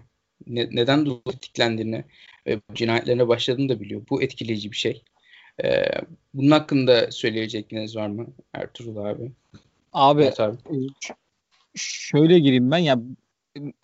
[0.48, 2.04] Ne, neden dolayı tetiklendiğini
[2.48, 4.02] ve cinayetlerine başladığını da biliyor.
[4.10, 5.04] Bu etkileyici bir şey.
[5.64, 5.86] E,
[6.34, 9.32] bunun hakkında söyleyecekleriniz var mı Ertuğrul abi?
[9.94, 10.58] Abi, evet, abi.
[11.76, 13.00] Şöyle gireyim ben ya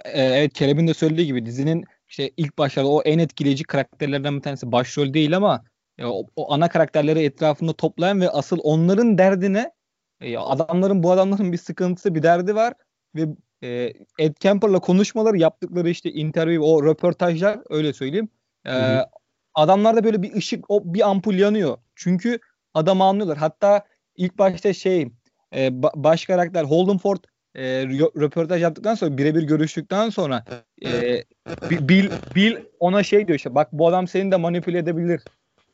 [0.05, 4.41] e, evet Kerem'in de söylediği gibi dizinin işte ilk başlarda o en etkileyici karakterlerden bir
[4.41, 5.63] tanesi başrol değil ama
[5.97, 9.71] ya, o, o ana karakterleri etrafında toplayan ve asıl onların derdine
[10.21, 12.73] e, adamların bu adamların bir sıkıntısı bir derdi var
[13.15, 13.27] ve
[13.63, 18.29] e, Ed Kemper'la konuşmaları yaptıkları işte interview o röportajlar öyle söyleyeyim.
[18.67, 18.99] E,
[19.53, 21.77] adamlarda böyle bir ışık o bir ampul yanıyor.
[21.95, 22.39] Çünkü
[22.73, 23.37] adamı anlıyorlar.
[23.37, 25.07] Hatta ilk başta şey
[25.55, 27.23] e, baş karakter Holden Ford
[27.55, 27.87] e,
[28.21, 30.45] röportaj yaptıktan sonra birebir görüştükten sonra
[30.85, 31.23] e,
[31.71, 35.21] Bill, Bill ona şey diyor işte bak bu adam seni de manipüle edebilir.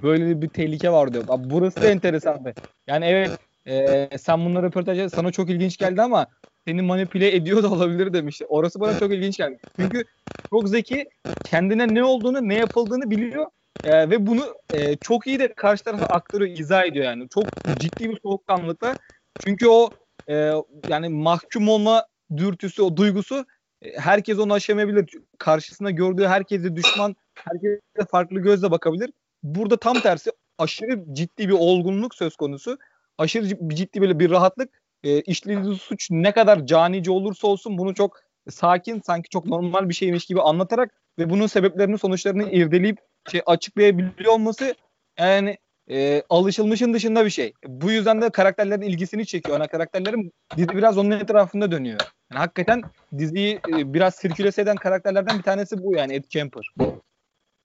[0.04, 1.24] Böyle bir tehlike var diyor.
[1.28, 2.54] Abi burası da enteresan be.
[2.88, 3.32] Yani evet
[3.65, 6.28] e, sen bunları röportaj sana çok ilginç geldi ama
[6.67, 8.46] seni manipüle ediyor da olabilir demişti.
[8.46, 9.58] Orası bana çok ilginç geldi.
[9.76, 10.04] Çünkü
[10.50, 11.10] çok zeki
[11.44, 13.46] kendine ne olduğunu ne yapıldığını biliyor
[13.84, 17.30] e, ve bunu e, çok iyi de karşı tarafa aktarıyor, izah ediyor yani.
[17.30, 17.46] Çok
[17.80, 18.96] ciddi bir soğukkanlılıkla.
[19.39, 19.89] Çünkü o
[20.32, 20.54] e,
[20.89, 22.06] yani mahkum olma
[22.38, 23.46] dürtüsü, o duygusu
[23.82, 25.10] e, herkes onu aşamayabilir.
[25.38, 29.12] Karşısında gördüğü herkese düşman, herkese farklı gözle bakabilir.
[29.44, 32.78] Burada tam tersi aşırı ciddi bir olgunluk söz konusu.
[33.17, 34.82] Aşırı ciddi böyle bir rahatlık.
[35.04, 39.94] E, işlediği suç ne kadar canice olursa olsun bunu çok sakin, sanki çok normal bir
[39.94, 42.98] şeymiş gibi anlatarak ve bunun sebeplerini, sonuçlarını irdeleyip
[43.32, 44.76] şey açıklayabiliyor olması
[45.20, 45.58] yani
[45.91, 47.54] e, alışılmışın dışında bir şey.
[47.67, 49.58] Bu yüzden de karakterlerin ilgisini çekiyor.
[49.58, 51.99] Ana karakterlerin dizi biraz onun etrafında dönüyor.
[52.32, 52.82] Yani hakikaten
[53.17, 56.73] diziyi e, biraz sirkülese eden karakterlerden bir tanesi bu yani Ed Kemper.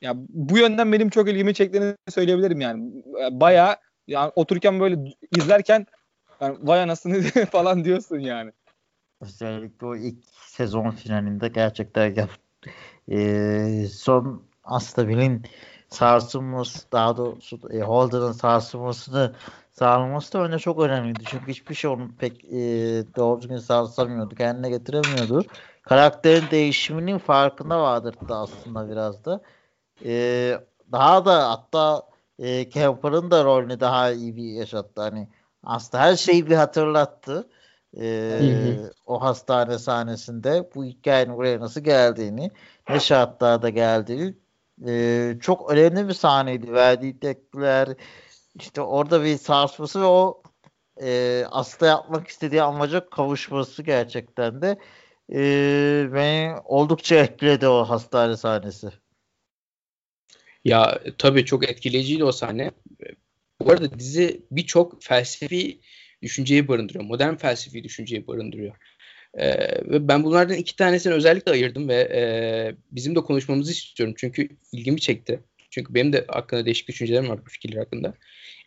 [0.01, 2.93] Ya bu yönden benim çok ilgimi çektiğini söyleyebilirim yani.
[3.31, 5.87] Bayağı yani otururken böyle izlerken
[6.41, 8.53] yani vay anasını falan diyorsun yani.
[9.21, 12.29] Özellikle o ilk sezon finalinde gerçekten
[13.11, 15.43] e, son Astabil'in
[15.89, 19.35] sarsılması daha doğrusu e, Holder'ın sarsılmasını
[19.73, 21.25] sağlaması da önce çok önemliydi.
[21.27, 22.57] Çünkü hiçbir şey onu pek e,
[23.17, 24.35] doğru düzgün sarsamıyordu.
[24.35, 25.47] Kendine getiremiyordu.
[25.83, 29.43] Karakterin değişiminin farkında vardırdı aslında biraz da.
[30.05, 30.59] E,
[30.93, 32.03] daha da hatta
[32.39, 35.03] e, Kemper'ın da rolünü daha iyi bir yaşattı.
[35.03, 35.29] Hani
[35.63, 37.49] aslında her şeyi bir hatırlattı.
[38.01, 42.51] E, O hastane sahnesinde bu hikayenin buraya nasıl geldiğini,
[42.89, 44.35] ne şartlarda geldiğini
[44.87, 46.73] e, çok önemli bir sahneydi.
[46.73, 47.89] Verdiği tepkiler
[48.55, 50.43] işte orada bir sarsması ve o
[51.03, 54.79] e, aslında yapmak istediği amaca kavuşması gerçekten de
[55.33, 55.39] e,
[56.13, 58.89] beni oldukça etkiledi o hastane sahnesi.
[60.65, 62.71] Ya tabii çok etkileyiciydi o sahne.
[63.61, 65.81] Bu arada dizi birçok felsefi
[66.23, 67.05] düşünceyi barındırıyor.
[67.05, 68.77] Modern felsefi düşünceyi barındırıyor.
[69.35, 69.49] E,
[69.91, 72.23] ve ben bunlardan iki tanesini özellikle ayırdım ve e,
[72.93, 74.15] bizim de konuşmamızı istiyorum.
[74.19, 75.41] Çünkü ilgimi çekti.
[75.71, 78.15] Çünkü benim de hakkında değişik düşüncelerim var bu fikirler hakkında.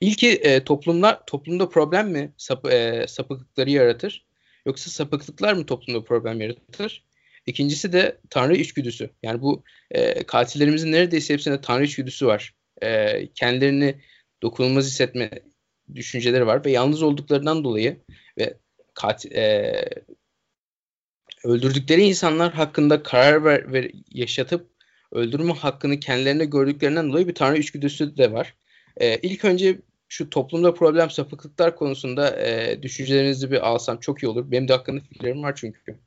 [0.02, 4.26] İlki e, toplumlar toplumda problem mi sap, e, sapıklıkları yaratır?
[4.66, 7.04] Yoksa sapıklıklar mı toplumda problem yaratır?
[7.46, 9.10] İkincisi de Tanrı içgüdüsü.
[9.24, 12.54] Yani bu e, katillerimizin neredeyse hepsinde Tanrı içgüdüsü var.
[12.82, 13.96] E, kendilerini
[14.42, 15.30] dokunulmaz hissetme
[15.96, 17.98] düşünceleri var ve yalnız olduklarından dolayı
[18.38, 18.58] ve
[18.94, 19.86] katil, e,
[21.44, 24.70] öldürdükleri insanlar hakkında karar ver, ver, yaşatıp
[25.12, 28.56] öldürme hakkını kendilerine gördüklerinden dolayı bir Tanrı içgüdüsü de var.
[28.98, 34.52] E, ilk önce şu toplumda problem sapıklıklar konusunda e, düşüncelerinizi bir alsam çok iyi olur.
[34.52, 36.00] Benim de hakkında fikirlerim var çünkü.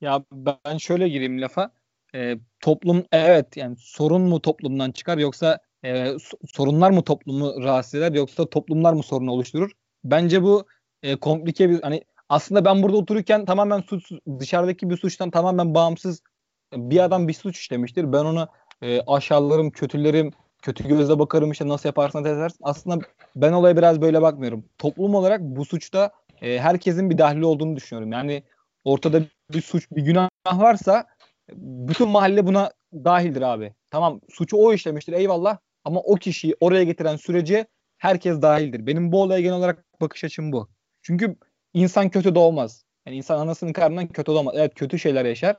[0.00, 1.72] Ya ben şöyle gireyim lafa.
[2.14, 6.08] E, toplum evet yani sorun mu toplumdan çıkar yoksa e,
[6.48, 9.70] sorunlar mı toplumu rahatsız eder yoksa toplumlar mı sorun oluşturur?
[10.04, 10.66] Bence bu
[11.02, 16.22] e, komplike bir hani aslında ben burada otururken tamamen suç dışarıdaki bir suçtan tamamen bağımsız
[16.72, 18.12] bir adam bir suç işlemiştir.
[18.12, 18.48] Ben onu
[18.82, 20.30] e, aşağılarım, kötülerim,
[20.62, 22.58] kötü gözle bakarım işte nasıl yaparsan edersin.
[22.62, 22.98] Aslında
[23.36, 24.64] ben olaya biraz böyle bakmıyorum.
[24.78, 28.12] Toplum olarak bu suçta e, herkesin bir dahli olduğunu düşünüyorum.
[28.12, 28.42] Yani
[28.84, 31.06] ortada bir suç, bir günah varsa
[31.56, 33.74] bütün mahalle buna dahildir abi.
[33.90, 37.66] Tamam suçu o işlemiştir eyvallah ama o kişiyi oraya getiren sürece
[37.98, 38.86] herkes dahildir.
[38.86, 40.68] Benim bu olaya genel olarak bakış açım bu.
[41.02, 41.36] Çünkü
[41.74, 42.84] insan kötü doğmaz.
[43.06, 44.54] Yani insan anasının karnından kötü doğmaz.
[44.56, 45.56] Evet kötü şeyler yaşar.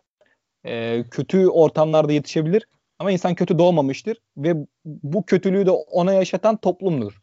[0.65, 2.67] Ee, kötü ortamlarda yetişebilir.
[2.99, 7.21] Ama insan kötü doğmamıştır ve bu kötülüğü de ona yaşatan toplumdur.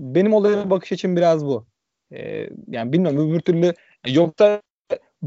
[0.00, 1.66] Benim olaya bakış açım biraz bu.
[2.12, 3.74] Ee, yani bilmiyorum öbür türlü
[4.06, 4.62] yoksa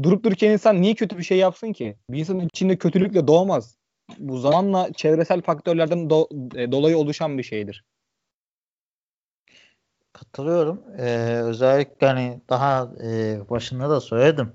[0.02, 1.96] durup dururken insan niye kötü bir şey yapsın ki?
[2.10, 3.76] Bir insanın içinde kötülükle doğmaz.
[4.18, 7.84] Bu zamanla çevresel faktörlerden do- e, dolayı oluşan bir şeydir.
[10.20, 10.82] Katılıyorum.
[10.98, 14.52] Ee, özellikle hani daha e, başında da söyledim.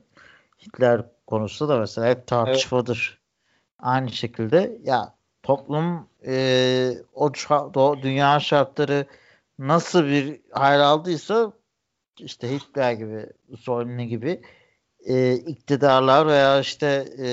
[0.61, 3.07] Hitler konusu da mesela hep tartışmadır.
[3.09, 3.19] Evet.
[3.79, 7.31] Aynı şekilde ya toplum e, o,
[7.75, 9.05] o dünya şartları
[9.59, 11.51] nasıl bir hal aldıysa
[12.19, 14.41] işte Hitler gibi, Mussolini gibi
[15.05, 17.27] e, iktidarlar veya işte e,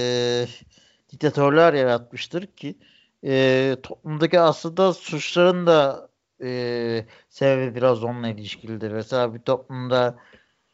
[1.12, 2.78] diktatörler yaratmıştır ki
[3.24, 6.11] e, toplumdaki aslında suçların da
[6.42, 8.90] e, sebebi biraz onunla ilişkilidir.
[8.92, 10.18] Mesela bir toplumda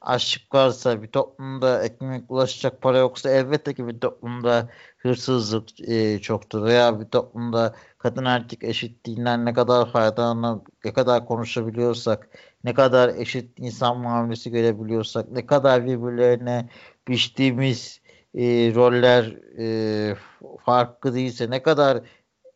[0.01, 6.65] açlık varsa, bir toplumda ekmek ulaşacak para yoksa elbette ki bir toplumda hırsızlık e, çoktur.
[6.65, 12.29] Veya bir toplumda kadın erkek eşitliğinden ne kadar faydalanıp ne kadar konuşabiliyorsak,
[12.65, 16.69] ne kadar eşit insan muamelesi görebiliyorsak, ne kadar birbirlerine
[17.09, 18.01] biçtiğimiz
[18.35, 19.25] e, roller
[19.59, 20.17] e,
[20.65, 22.01] farklı değilse, ne kadar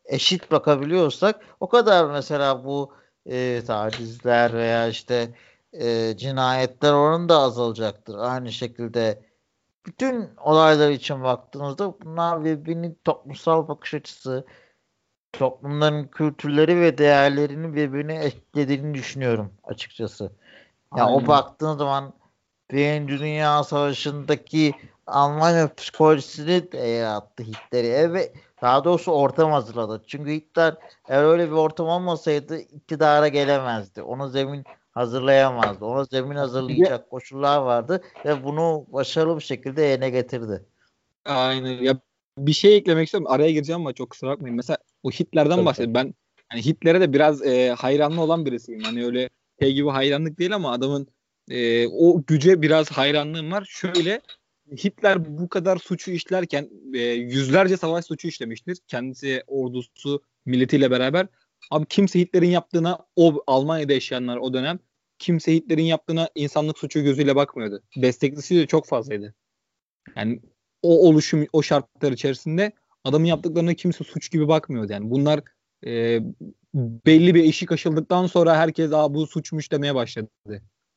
[0.05, 2.93] eşit bakabiliyorsak o kadar mesela bu
[3.25, 5.33] e, tacizler veya işte
[5.73, 8.15] e, cinayetler oranı da azalacaktır.
[8.17, 9.23] Aynı şekilde
[9.85, 14.45] bütün olaylar için baktığınızda bunlar birbirini toplumsal bakış açısı,
[15.33, 20.23] toplumların kültürleri ve değerlerini birbirine etkilediğini düşünüyorum açıkçası.
[20.23, 20.29] Ya
[20.97, 22.13] yani o baktığın zaman
[22.71, 24.73] Birinci Dünya Savaşı'ndaki
[25.07, 27.87] Almanya psikolojisini de yarattı Hitler'i.
[27.87, 28.33] Evet,
[28.63, 30.03] daha doğrusu ortam hazırladı.
[30.07, 30.75] Çünkü Hitler
[31.07, 34.01] eğer öyle bir ortam olmasaydı iktidara gelemezdi.
[34.01, 35.85] Onu zemin hazırlayamazdı.
[35.85, 40.65] Ona zemin hazırlayacak koşullar vardı ve bunu başarılı bir şekilde yerine getirdi.
[41.25, 41.83] Aynen.
[41.83, 41.99] Ya
[42.37, 43.31] bir şey eklemek istiyorum.
[43.31, 44.55] Araya gireceğim ama çok kusura bakmayın.
[44.55, 45.93] Mesela o Hitler'den bahsedeyim.
[45.93, 46.13] Ben
[46.49, 48.81] hani Hitler'e de biraz e, hayranlı olan birisiyim.
[48.81, 49.29] Hani öyle
[49.61, 51.07] şey gibi hayranlık değil ama adamın
[51.49, 53.65] e, o güce biraz hayranlığım var.
[53.69, 54.21] Şöyle
[54.71, 58.77] Hitler bu kadar suçu işlerken e, yüzlerce savaş suçu işlemiştir.
[58.87, 61.27] Kendisi ordusu milletiyle beraber.
[61.71, 64.79] Abi kimse Hitler'in yaptığına o Almanya'da yaşayanlar o dönem
[65.19, 67.83] kimse Hitler'in yaptığına insanlık suçu gözüyle bakmıyordu.
[67.95, 69.35] Desteklisi de çok fazlaydı.
[70.15, 70.41] Yani
[70.81, 72.71] o oluşum, o şartlar içerisinde
[73.03, 74.93] adamın yaptıklarına kimse suç gibi bakmıyordu.
[74.93, 75.41] Yani bunlar
[75.85, 76.19] e,
[76.73, 80.29] belli bir eşik aşıldıktan sonra herkes Aa, bu suçmuş demeye başladı.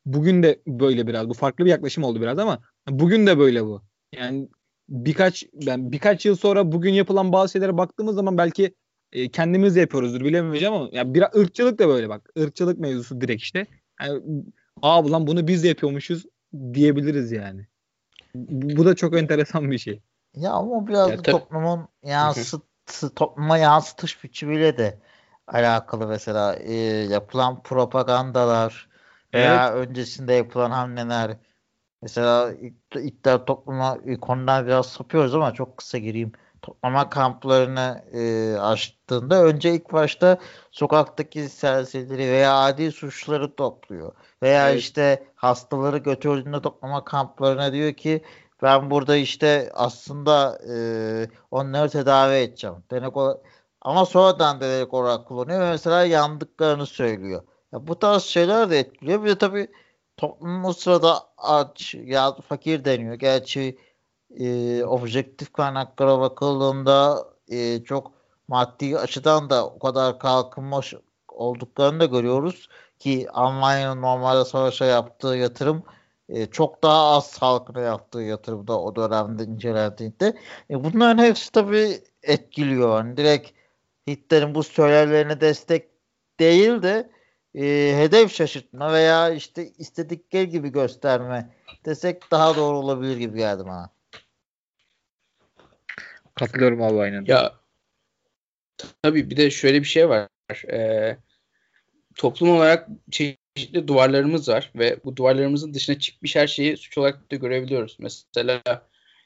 [0.06, 1.28] Bugün de böyle biraz.
[1.28, 3.82] Bu farklı bir yaklaşım oldu biraz ama bugün de böyle bu.
[4.12, 4.48] Yani
[4.88, 8.74] birkaç ben birkaç yıl sonra bugün yapılan bazı şeylere baktığımız zaman belki
[9.12, 12.30] e, kendimiz de yapıyoruzdur bilemeyeceğim ama ya bir ırkçılık da böyle bak.
[12.36, 13.66] Irkçılık mevzusu direkt işte.
[14.00, 14.22] Yani,
[14.82, 16.26] Aa ulan bunu biz de yapıyormuşuz
[16.72, 17.66] diyebiliriz yani.
[18.34, 20.02] Bu, bu da çok enteresan bir şey.
[20.34, 22.62] Ya ama biraz ya, toplumun yansıt
[23.16, 24.98] topluma yansıtış biçimiyle de
[25.46, 26.74] alakalı mesela e,
[27.10, 28.88] yapılan propagandalar
[29.34, 29.88] veya evet.
[29.88, 31.36] öncesinde yapılan hamleler
[32.02, 32.52] mesela
[32.94, 36.32] iktidar topluma konudan biraz sapıyoruz ama çok kısa gireyim
[36.62, 40.38] toplama kamplarını e, açtığında önce ilk başta
[40.70, 44.12] sokaktaki serserileri veya adi suçları topluyor.
[44.42, 44.80] Veya evet.
[44.80, 48.22] işte hastaları götürdüğünde toplama kamplarına diyor ki
[48.62, 50.76] ben burada işte aslında e,
[51.50, 52.76] onları tedavi edeceğim.
[52.90, 53.40] Denek olarak,
[53.80, 57.42] ama sonradan denek olarak kullanıyor ve mesela yandıklarını söylüyor.
[57.72, 59.24] Ya bu tarz şeyler de etkiliyor.
[59.24, 59.68] Bir de tabii
[60.16, 63.14] toplum o sırada aç ya fakir deniyor.
[63.14, 63.78] Gerçi
[64.38, 68.12] e, objektif kaynaklara bakıldığında e, çok
[68.48, 70.94] maddi açıdan da o kadar kalkınmış
[71.28, 75.82] olduklarını da görüyoruz ki Almanya'nın normalde savaşa yaptığı yatırım
[76.28, 80.36] e, çok daha az halkına yaptığı yatırımda o dönemde incelendiğinde.
[80.70, 82.98] E, bunların hepsi tabii etkiliyor.
[82.98, 83.50] Yani direkt
[84.08, 85.88] Hitler'in bu söylemlerine destek
[86.40, 87.10] değil de
[87.56, 91.50] e, hedef şaşırtma veya işte istedikleri gibi gösterme
[91.84, 93.90] desek daha doğru olabilir gibi geldi bana.
[96.34, 97.24] Katılıyorum abi aynen.
[97.26, 97.54] Ya
[99.02, 100.28] tabii bir de şöyle bir şey var.
[100.72, 101.16] Ee,
[102.14, 107.36] toplum olarak çeşitli duvarlarımız var ve bu duvarlarımızın dışına çıkmış her şeyi suç olarak da
[107.36, 107.96] görebiliyoruz.
[108.00, 108.62] Mesela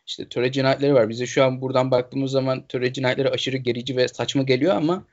[0.06, 1.08] işte töre cinayetleri var.
[1.08, 5.04] Bize şu an buradan baktığımız zaman töre cinayetleri aşırı gerici ve saçma geliyor ama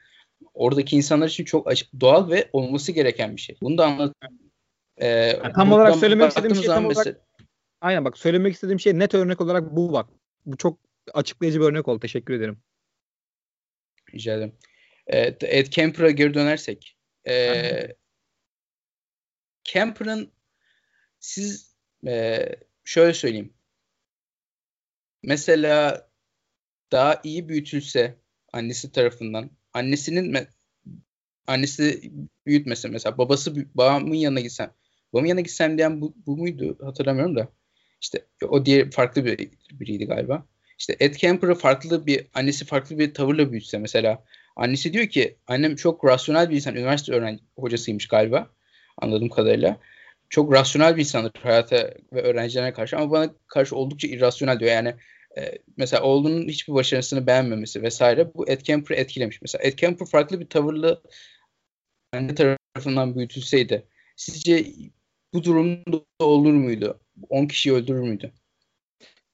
[0.53, 1.67] oradaki insanlar için çok
[1.99, 3.57] doğal ve olması gereken bir şey.
[3.61, 4.13] Bunu da anlat.
[4.97, 7.27] Ee, yani tam olarak söylemek istediğim şey tam olarak mesela...
[7.81, 10.09] Aynen bak söylemek istediğim şey net örnek olarak bu bak.
[10.45, 10.79] Bu çok
[11.13, 11.99] açıklayıcı bir örnek oldu.
[11.99, 12.61] Teşekkür ederim.
[14.13, 14.55] Rica ederim.
[15.07, 16.97] Evet, Ed Kemper'a geri dönersek.
[17.27, 17.95] E,
[19.63, 20.31] Kemper'ın
[21.19, 21.75] siz
[22.07, 22.45] e,
[22.83, 23.53] şöyle söyleyeyim.
[25.23, 26.07] Mesela
[26.91, 28.19] daha iyi büyütülse
[28.53, 30.47] annesi tarafından annesinin me-
[31.47, 32.11] annesi
[32.45, 34.71] büyütmese mesela babası babamın yanına gitsem
[35.13, 37.49] babamın yanına gitsem diyen bu, bu muydu hatırlamıyorum da
[38.01, 40.45] işte o diğer farklı bir biriydi galiba.
[40.79, 44.23] İşte Ed Kemper'ı farklı bir annesi farklı bir tavırla büyütse mesela
[44.55, 48.49] annesi diyor ki annem çok rasyonel bir insan üniversite öğrenci hocasıymış galiba
[48.97, 49.77] anladığım kadarıyla.
[50.29, 54.71] Çok rasyonel bir insandır hayata ve öğrencilerine karşı ama bana karşı oldukça irrasyonel diyor.
[54.71, 54.95] Yani
[55.37, 59.41] e, mesela oğlunun hiçbir başarısını beğenmemesi vesaire bu Ed Kemper'ı etkilemiş.
[59.41, 61.01] Mesela Ed Kemper farklı bir tavırla
[62.13, 64.65] anne tarafından büyütülseydi sizce
[65.33, 66.99] bu durumda olur muydu?
[67.29, 68.31] 10 kişiyi öldürür müydü?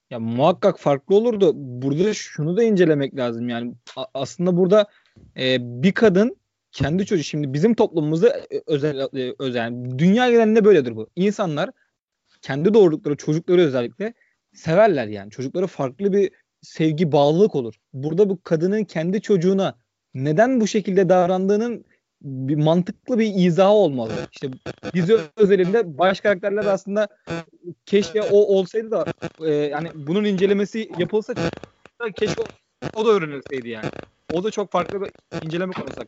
[0.09, 1.51] Ya muhakkak farklı olurdu.
[1.55, 3.49] Burada şunu da incelemek lazım.
[3.49, 3.73] Yani
[4.13, 4.87] aslında burada
[5.37, 6.37] e, bir kadın
[6.71, 11.09] kendi çocuğu şimdi bizim toplumumuzda e, özel e, özel dünya genelinde böyledir bu.
[11.15, 11.69] İnsanlar
[12.41, 14.13] kendi doğurdukları çocukları özellikle
[14.53, 15.31] severler yani.
[15.31, 17.75] Çocuklara farklı bir sevgi, bağlılık olur.
[17.93, 19.75] Burada bu kadının kendi çocuğuna
[20.13, 21.85] neden bu şekilde davrandığının
[22.21, 24.11] bir mantıklı bir izahı olmalı.
[24.31, 24.49] İşte
[24.93, 27.07] dizi özelinde baş karakterler aslında
[27.85, 29.05] keşke o olsaydı da
[29.41, 31.33] e, yani bunun incelemesi yapılsa
[32.15, 32.43] keşke
[32.95, 33.89] o da öğrenilseydi yani.
[34.33, 35.11] O da çok farklı bir
[35.45, 35.99] inceleme konusu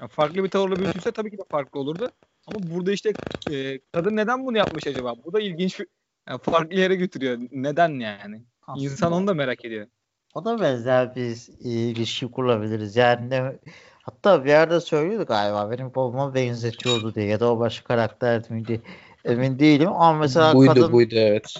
[0.00, 2.10] yani farklı bir tavırla büyütülse tabii ki de farklı olurdu.
[2.46, 3.12] Ama burada işte
[3.50, 5.14] e, kadın neden bunu yapmış acaba?
[5.24, 5.86] Bu da ilginç bir
[6.30, 7.38] yani farklı yere götürüyor.
[7.52, 8.42] Neden yani?
[8.66, 9.86] Aslında İnsan onu da merak ediyor.
[10.34, 12.96] O da benzer bir ilişki kurabiliriz.
[12.96, 13.58] Yani ne,
[14.02, 18.82] hatta bir yerde söylüyordu galiba benim babama benzetiyordu diye ya da o başka karakter miydi
[19.24, 21.54] emin değilim ama mesela buydu kadın, buydu evet.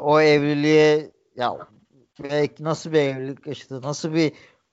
[0.00, 1.58] O evliliğe ya
[2.60, 4.32] nasıl bir evlilik yaşadı nasıl bir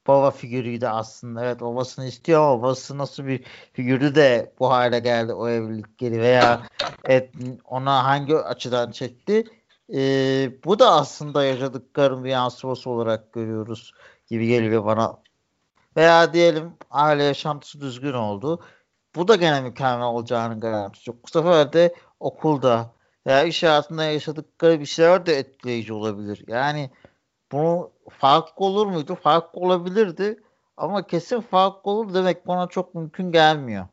[0.09, 1.45] baba figürüydü aslında.
[1.45, 3.43] Evet babasını istiyor ama babası nasıl bir
[3.73, 6.61] figürü de bu hale geldi o evlilik geri veya
[7.05, 7.33] et,
[7.65, 9.43] ona hangi açıdan çekti.
[9.93, 13.93] Ee, bu da aslında yaşadıkların bir yansıması olarak görüyoruz
[14.27, 15.17] gibi geliyor bana.
[15.97, 18.63] Veya diyelim aile yaşantısı düzgün oldu.
[19.15, 21.19] Bu da gene mükemmel olacağını garantisi yok.
[21.23, 22.93] Bu sefer de okulda
[23.27, 26.43] veya iş hayatında yaşadıkları bir şeyler de etkileyici olabilir.
[26.47, 26.89] Yani
[27.51, 29.15] bunu farklı olur muydu?
[29.15, 30.39] Farklı olabilirdi.
[30.77, 33.87] Ama kesin farklı olur demek bana çok mümkün gelmiyor.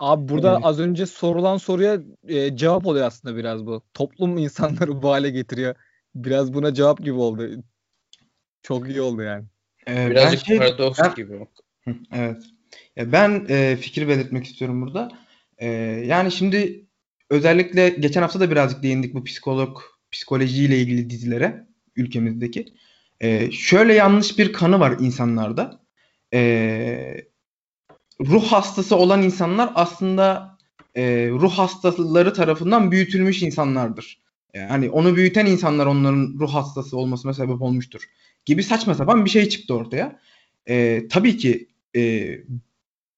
[0.00, 0.64] Abi burada evet.
[0.64, 1.98] az önce sorulan soruya
[2.28, 3.82] e, cevap oluyor aslında biraz bu.
[3.94, 5.74] Toplum insanları bu hale getiriyor.
[6.14, 7.64] Biraz buna cevap gibi oldu.
[8.62, 9.44] Çok iyi oldu yani.
[9.88, 11.46] Ee, Birazcık şey, paradoks ben, gibi.
[12.12, 12.42] Evet.
[12.96, 15.10] Ya ben e, fikir belirtmek istiyorum burada.
[15.58, 15.66] E,
[16.06, 16.86] yani şimdi
[17.30, 19.78] özellikle geçen hafta da birazcık değindik bu psikolog
[20.12, 21.66] psikolojiyle ilgili dizilere
[21.96, 22.66] ülkemizdeki.
[23.20, 25.80] E, şöyle yanlış bir kanı var insanlarda.
[26.34, 27.24] E,
[28.20, 30.58] ruh hastası olan insanlar aslında
[30.96, 34.24] e, ruh hastaları tarafından büyütülmüş insanlardır.
[34.54, 38.02] Yani onu büyüten insanlar onların ruh hastası olmasına sebep olmuştur.
[38.44, 40.20] Gibi saçma sapan bir şey çıktı ortaya.
[40.68, 42.34] E, tabii ki e,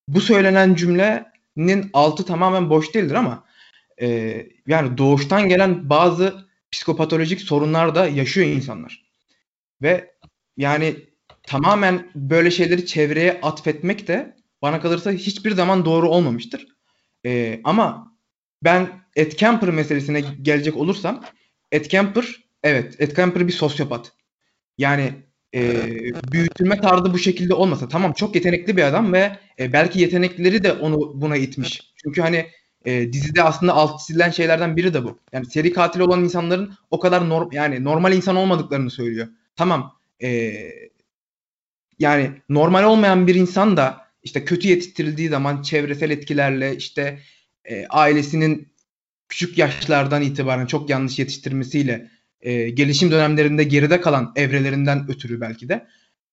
[0.08, 3.44] bu söylenen cümlenin altı tamamen boş değildir ama
[4.00, 6.45] e, yani doğuştan gelen bazı
[6.76, 9.06] psikopatolojik sorunlar da yaşıyor insanlar.
[9.82, 10.14] Ve
[10.56, 10.96] yani
[11.42, 16.66] tamamen böyle şeyleri çevreye atfetmek de bana kalırsa hiçbir zaman doğru olmamıştır.
[17.26, 18.16] Ee, ama
[18.64, 21.24] ben Ed Kemper meselesine gelecek olursam
[21.72, 22.26] Ed Kemper
[22.62, 24.12] evet Ed Kemper bir sosyopat.
[24.78, 25.12] Yani
[25.54, 25.86] e,
[26.32, 30.72] büyütülme tarzı bu şekilde olmasa tamam çok yetenekli bir adam ve e, belki yetenekleri de
[30.72, 31.92] onu buna itmiş.
[32.04, 32.46] Çünkü hani
[32.86, 35.18] e, dizide aslında alt çizilen şeylerden biri de bu.
[35.32, 39.28] Yani seri katil olan insanların o kadar norm yani normal insan olmadıklarını söylüyor.
[39.56, 40.52] Tamam e,
[41.98, 47.18] yani normal olmayan bir insan da işte kötü yetiştirildiği zaman çevresel etkilerle işte
[47.64, 48.72] e, ailesinin
[49.28, 52.10] küçük yaşlardan itibaren çok yanlış yetiştirmesiyle
[52.40, 55.86] e, gelişim dönemlerinde geride kalan evrelerinden ötürü belki de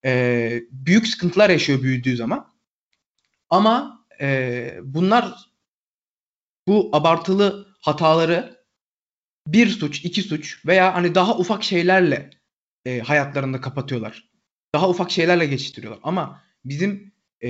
[0.06, 2.54] e, büyük sıkıntılar yaşıyor büyüdüğü zaman.
[3.50, 5.53] Ama e, bunlar
[6.68, 8.64] bu abartılı hataları
[9.48, 12.30] bir suç, iki suç veya hani daha ufak şeylerle
[12.86, 14.30] e, hayatlarında kapatıyorlar.
[14.76, 16.00] Daha ufak şeylerle geçiştiriyorlar.
[16.04, 17.50] Ama bizim e,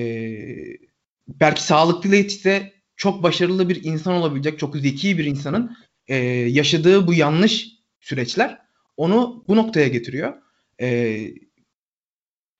[1.27, 7.13] belki sağlıklı yetişse çok başarılı bir insan olabilecek, çok zeki bir insanın e, yaşadığı bu
[7.13, 7.67] yanlış
[7.99, 8.61] süreçler
[8.97, 10.33] onu bu noktaya getiriyor.
[10.81, 11.27] E,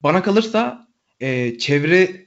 [0.03, 0.87] bana kalırsa
[1.19, 2.25] e, çevre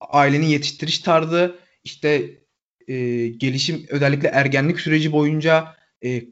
[0.00, 2.41] ailenin yetiştiriş tarzı işte
[2.88, 6.22] e, gelişim özellikle ergenlik süreci boyunca e,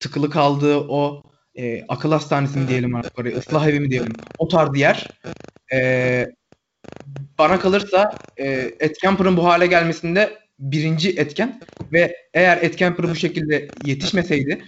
[0.00, 1.22] tıkılı kaldığı o
[1.54, 5.10] e, akıl hastanesi mi diyelim artık oraya, ıslah evi mi diyelim o tarz yer
[5.72, 6.26] e,
[7.38, 11.60] bana kalırsa e, Ed Kemper'ın bu hale gelmesinde birinci etken
[11.92, 14.64] ve eğer Ed Kemper bu şekilde yetişmeseydi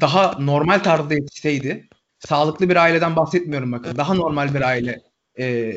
[0.00, 1.88] daha normal tarzda yetişseydi
[2.18, 5.00] sağlıklı bir aileden bahsetmiyorum bakın daha normal bir aile
[5.38, 5.74] e,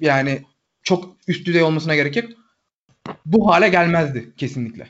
[0.00, 0.42] yani
[0.82, 2.30] çok üst düzey olmasına gerek yok
[3.26, 4.88] bu hale gelmezdi kesinlikle.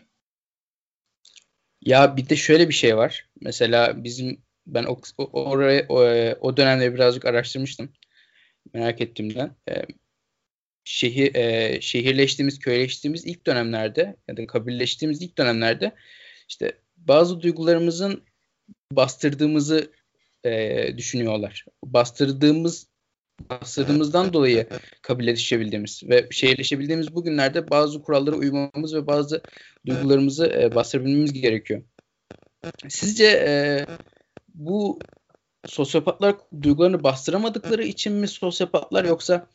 [1.81, 3.29] Ya bir de şöyle bir şey var.
[3.41, 5.01] Mesela bizim ben o,
[5.33, 6.01] oraya, o,
[6.41, 7.93] o dönemde birazcık araştırmıştım.
[8.75, 9.57] Merak ettiğimden.
[9.69, 9.83] E,
[10.85, 15.95] şehir e, şehirleştiğimiz, köyleştiğimiz ilk dönemlerde ya da kabilleştiğimiz ilk dönemlerde
[16.49, 18.25] işte bazı duygularımızın
[18.93, 19.93] bastırdığımızı
[20.45, 21.65] e, düşünüyorlar.
[21.85, 22.87] Bastırdığımız
[23.51, 24.67] bastırdığımızdan dolayı
[25.03, 29.43] kabulleşebildiğimiz ve şehirleşebildiğimiz bugünlerde bazı kurallara uymamız ve bazı
[29.87, 31.83] duygularımızı e, bastırabilmemiz gerekiyor.
[32.89, 33.87] Sizce e,
[34.55, 34.99] bu
[35.67, 39.47] sosyopatlar duygularını bastıramadıkları için mi sosyopatlar yoksa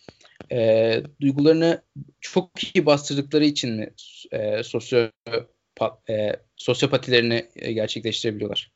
[0.51, 1.81] e, duygularını
[2.21, 3.93] çok iyi bastırdıkları için mi
[4.31, 8.71] e, sosyopat, e, sosyopatilerini e, gerçekleştirebiliyorlar?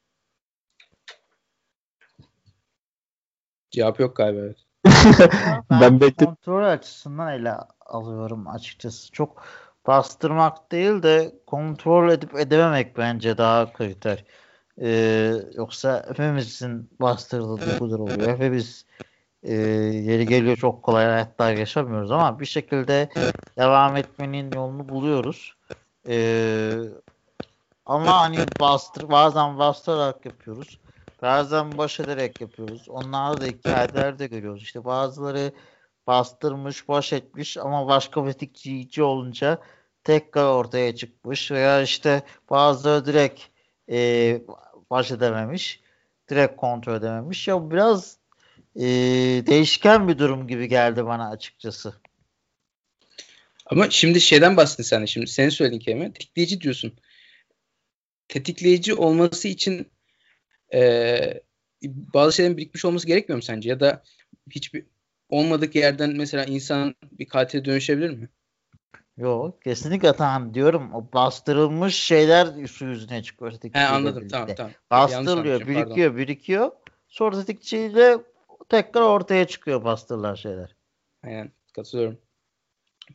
[3.71, 4.39] Cevap yok galiba.
[4.39, 4.62] Evet.
[5.71, 6.11] Ben, ben.
[6.11, 7.53] Kontrol açısından ele
[7.85, 9.11] alıyorum açıkçası.
[9.11, 9.43] Çok
[9.87, 14.23] bastırmak değil de kontrol edip edememek bence daha kriter.
[14.81, 18.27] Ee, yoksa hepimizin bastırdığı duygular oluyor.
[18.27, 18.85] Hepimiz
[19.43, 23.09] e, yeri geliyor çok kolay hayatlar yaşamıyoruz ama bir şekilde
[23.57, 25.55] devam etmenin yolunu buluyoruz.
[26.07, 26.73] Ee,
[27.85, 30.79] ama hani bastır, bazen bastırarak yapıyoruz.
[31.23, 32.89] Bazen baş ederek yapıyoruz.
[32.89, 34.63] Onlarda da hikayeler de görüyoruz.
[34.63, 35.51] İşte bazıları
[36.07, 39.61] bastırmış, baş etmiş ama başka bir tetikçici olunca
[40.03, 43.41] tekrar ortaya çıkmış veya işte bazıları direkt
[43.89, 44.41] e,
[44.89, 45.79] baş edememiş.
[46.29, 47.47] Direkt kontrol edememiş.
[47.47, 48.17] Ya biraz
[48.75, 48.83] e,
[49.47, 51.93] değişken bir durum gibi geldi bana açıkçası.
[53.65, 55.07] Ama şimdi şeyden bahsettin sen de.
[55.07, 56.93] Şimdi senin söylediğin kelime tetikleyici diyorsun.
[58.27, 59.92] Tetikleyici olması için
[60.73, 61.41] e,
[61.83, 63.69] bazı şeylerin birikmiş olması gerekmiyor mu sence?
[63.69, 64.03] Ya da
[64.51, 64.85] hiçbir
[65.29, 68.29] olmadık yerden mesela insan bir katile dönüşebilir mi?
[69.17, 70.93] Yok kesinlikle tamam diyorum.
[70.93, 73.53] O bastırılmış şeyler su yüzüne çıkıyor.
[73.73, 74.73] He anladım tamam tamam.
[74.91, 76.17] Bastırılıyor, birikiyor, pardon.
[76.17, 76.71] birikiyor.
[77.07, 78.17] Sonra tetikçiyle
[78.69, 80.75] tekrar ortaya çıkıyor bastırılan şeyler.
[81.23, 82.19] Aynen katılıyorum.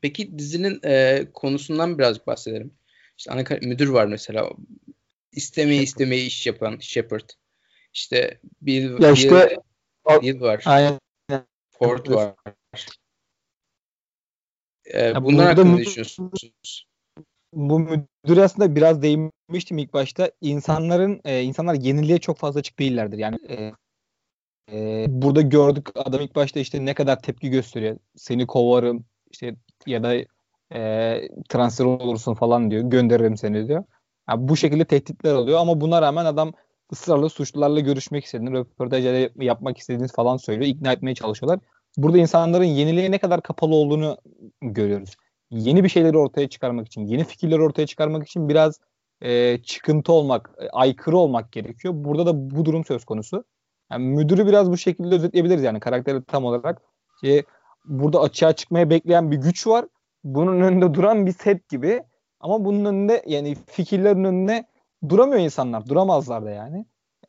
[0.02, 2.74] Peki dizinin e, konusundan birazcık bahsedelim.
[3.18, 4.50] İşte ana müdür var mesela.
[5.32, 7.28] İstemeyi istemeyi iş yapan Shepard.
[7.98, 9.58] İşte bir ya işte
[10.22, 10.62] Bill var.
[10.66, 10.98] Aynen.
[11.70, 12.34] Ford var.
[14.94, 16.86] Ee, bunlar hakkında ne düşünüyorsunuz?
[17.52, 20.30] Bu müdür aslında biraz değinmiştim ilk başta.
[20.40, 23.18] İnsanların e, insanlar yeniliğe çok fazla açık değillerdir.
[23.18, 23.72] Yani e,
[24.72, 27.98] e, burada gördük adam ilk başta işte ne kadar tepki gösteriyor.
[28.16, 29.54] Seni kovarım işte
[29.86, 30.14] ya da
[30.74, 32.82] e, transfer olursun falan diyor.
[32.82, 33.84] Gönderirim seni diyor.
[34.30, 36.52] Yani bu şekilde tehditler oluyor ama buna rağmen adam
[36.92, 40.66] ısrarla suçlularla görüşmek istediğini, röportaj yapmak istediğini falan söylüyor.
[40.66, 41.60] ikna etmeye çalışıyorlar.
[41.96, 44.18] Burada insanların yeniliğe ne kadar kapalı olduğunu
[44.62, 45.16] görüyoruz.
[45.50, 48.80] Yeni bir şeyleri ortaya çıkarmak için, yeni fikirleri ortaya çıkarmak için biraz
[49.20, 51.94] e, çıkıntı olmak, e, aykırı olmak gerekiyor.
[51.96, 53.44] Burada da bu durum söz konusu.
[53.90, 56.82] Yani müdürü biraz bu şekilde özetleyebiliriz yani karakteri tam olarak.
[57.20, 57.42] Şey,
[57.84, 59.84] burada açığa çıkmaya bekleyen bir güç var.
[60.24, 62.02] Bunun önünde duran bir set gibi.
[62.40, 64.64] Ama bunun önünde yani fikirlerin önünde
[65.08, 65.86] duramıyor insanlar.
[65.86, 66.86] Duramazlar da yani.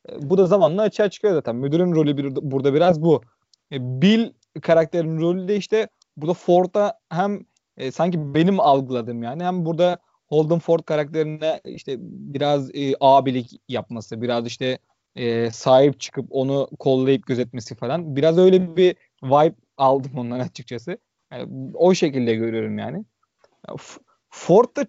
[0.09, 1.55] E, bu da zamanla açığa çıkıyor zaten.
[1.55, 3.21] Müdürün rolü bir, burada biraz bu.
[3.71, 7.45] E, Bill karakterinin rolü de işte burada Ford'a hem
[7.77, 14.21] e, sanki benim algıladığım yani hem burada Holden Ford karakterine işte biraz e, abilik yapması,
[14.21, 14.79] biraz işte
[15.15, 18.15] e, sahip çıkıp onu kollayıp gözetmesi falan.
[18.15, 20.97] Biraz öyle bir vibe aldım ondan açıkçası.
[21.31, 23.05] Yani, o şekilde görüyorum yani.
[24.29, 24.85] Ford da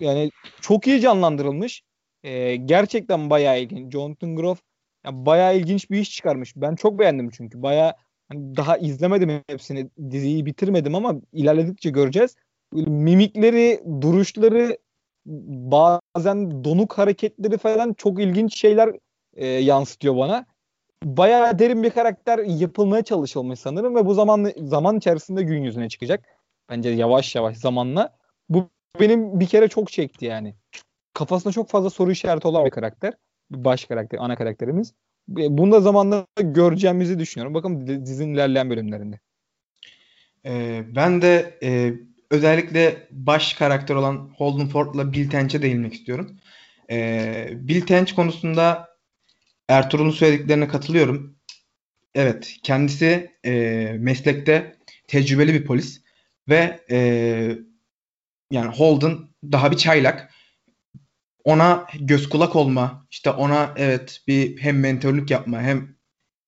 [0.00, 0.30] yani
[0.60, 1.82] çok iyi canlandırılmış.
[2.24, 3.92] E, gerçekten bayağı ilginç.
[3.92, 4.60] Jonathan Groff
[5.04, 6.52] yani bayağı ilginç bir iş çıkarmış.
[6.56, 7.62] Ben çok beğendim çünkü.
[7.62, 7.94] Bayağı
[8.28, 9.90] hani daha izlemedim hepsini.
[10.10, 12.36] Diziyi bitirmedim ama ilerledikçe göreceğiz.
[12.72, 14.78] Böyle mimikleri, duruşları,
[15.26, 18.96] bazen donuk hareketleri falan çok ilginç şeyler
[19.36, 20.46] e, yansıtıyor bana.
[21.04, 26.24] Bayağı derin bir karakter yapılmaya çalışılmış sanırım ve bu zaman zaman içerisinde gün yüzüne çıkacak.
[26.70, 28.16] Bence yavaş yavaş zamanla.
[28.48, 28.68] Bu
[29.00, 30.54] benim bir kere çok çekti yani.
[31.14, 33.14] Kafasında çok fazla soru işareti olan bir karakter.
[33.50, 34.92] Baş karakter, ana karakterimiz.
[35.28, 37.54] Bunu da zamanla göreceğimizi düşünüyorum.
[37.54, 39.20] Bakın dizinin ilerleyen bölümlerinde.
[40.46, 41.94] Ee, ben de e,
[42.30, 46.36] özellikle baş karakter olan Holden Ford'la Bill Tench'e değinmek istiyorum.
[46.90, 48.88] Ee, Bill Tench konusunda
[49.68, 51.36] Ertuğrul'un söylediklerine katılıyorum.
[52.14, 53.52] Evet, kendisi e,
[53.98, 54.76] meslekte
[55.08, 56.00] tecrübeli bir polis
[56.48, 56.98] ve e,
[58.50, 60.33] yani Holden daha bir çaylak.
[61.44, 65.96] Ona göz kulak olma, işte ona evet bir hem mentörlük yapma hem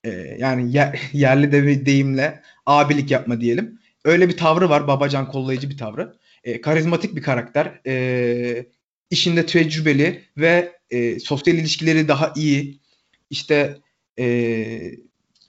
[0.04, 3.80] e, yani yer, yerli de bir deyimle abilik yapma diyelim.
[4.04, 6.16] Öyle bir tavrı var, babacan kollayıcı bir tavrı.
[6.44, 7.80] E, karizmatik bir karakter.
[7.86, 8.66] E,
[9.10, 12.80] işinde tecrübeli ve e, sosyal ilişkileri daha iyi.
[13.30, 13.78] İşte
[14.18, 14.26] e,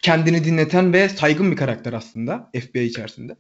[0.01, 3.35] kendini dinleten ve saygın bir karakter aslında FBI içerisinde.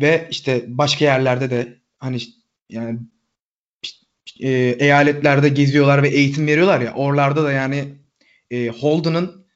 [0.00, 2.18] Ve işte başka yerlerde de hani
[2.70, 2.98] yani
[4.40, 6.94] e, eyaletlerde geziyorlar ve eğitim veriyorlar ya.
[6.94, 7.84] Oralarda da yani
[8.50, 9.46] e, Holden'ın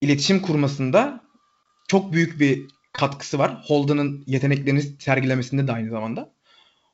[0.00, 1.24] iletişim kurmasında
[1.88, 2.62] çok büyük bir
[2.92, 3.62] katkısı var.
[3.64, 6.32] Holden'ın yeteneklerini sergilemesinde de aynı zamanda.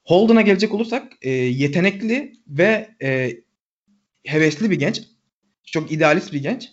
[0.05, 3.37] Holden'a gelecek olursak e, yetenekli ve e,
[4.27, 5.03] hevesli bir genç.
[5.65, 6.69] Çok idealist bir genç.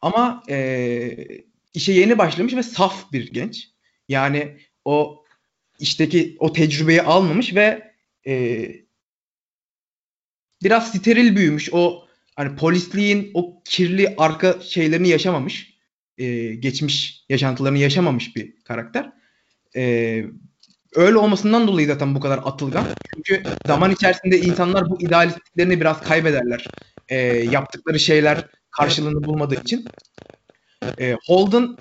[0.00, 1.16] Ama e,
[1.74, 3.68] işe yeni başlamış ve saf bir genç.
[4.08, 5.24] Yani o
[5.80, 7.92] işteki o tecrübeyi almamış ve
[8.26, 8.87] e,
[10.62, 11.68] biraz steril büyümüş.
[11.72, 12.04] O
[12.36, 15.78] hani polisliğin o kirli arka şeylerini yaşamamış.
[16.18, 19.12] E, geçmiş yaşantılarını yaşamamış bir karakter.
[19.76, 20.24] E,
[20.94, 22.84] öyle olmasından dolayı zaten bu kadar atılgan.
[23.14, 26.66] Çünkü zaman içerisinde insanlar bu idealistliklerini biraz kaybederler.
[27.08, 29.84] E, yaptıkları şeyler karşılığını bulmadığı için.
[31.00, 31.76] E, Holden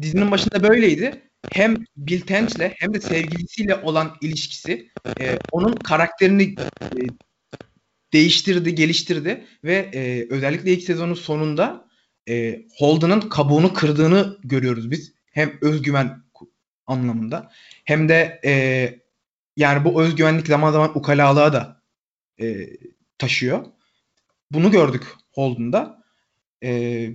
[0.00, 1.22] dizinin başında böyleydi
[1.52, 4.90] hem Bill Tench'le hem de sevgilisiyle olan ilişkisi
[5.20, 6.42] e, onun karakterini
[6.82, 6.98] e,
[8.12, 11.88] değiştirdi, geliştirdi ve e, özellikle ilk sezonun sonunda
[12.28, 15.12] e, Holden'ın kabuğunu kırdığını görüyoruz biz.
[15.30, 16.22] Hem özgüven
[16.86, 17.50] anlamında
[17.84, 18.52] hem de e,
[19.56, 21.82] yani bu özgüvenlik zaman zaman ukalalığa da
[22.40, 22.66] e,
[23.18, 23.66] taşıyor.
[24.50, 25.02] Bunu gördük
[25.32, 26.02] Holden'da.
[26.62, 27.10] E,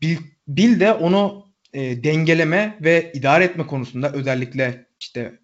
[0.00, 0.18] Bill,
[0.48, 5.38] Bill de onu e, dengeleme ve idare etme konusunda özellikle işte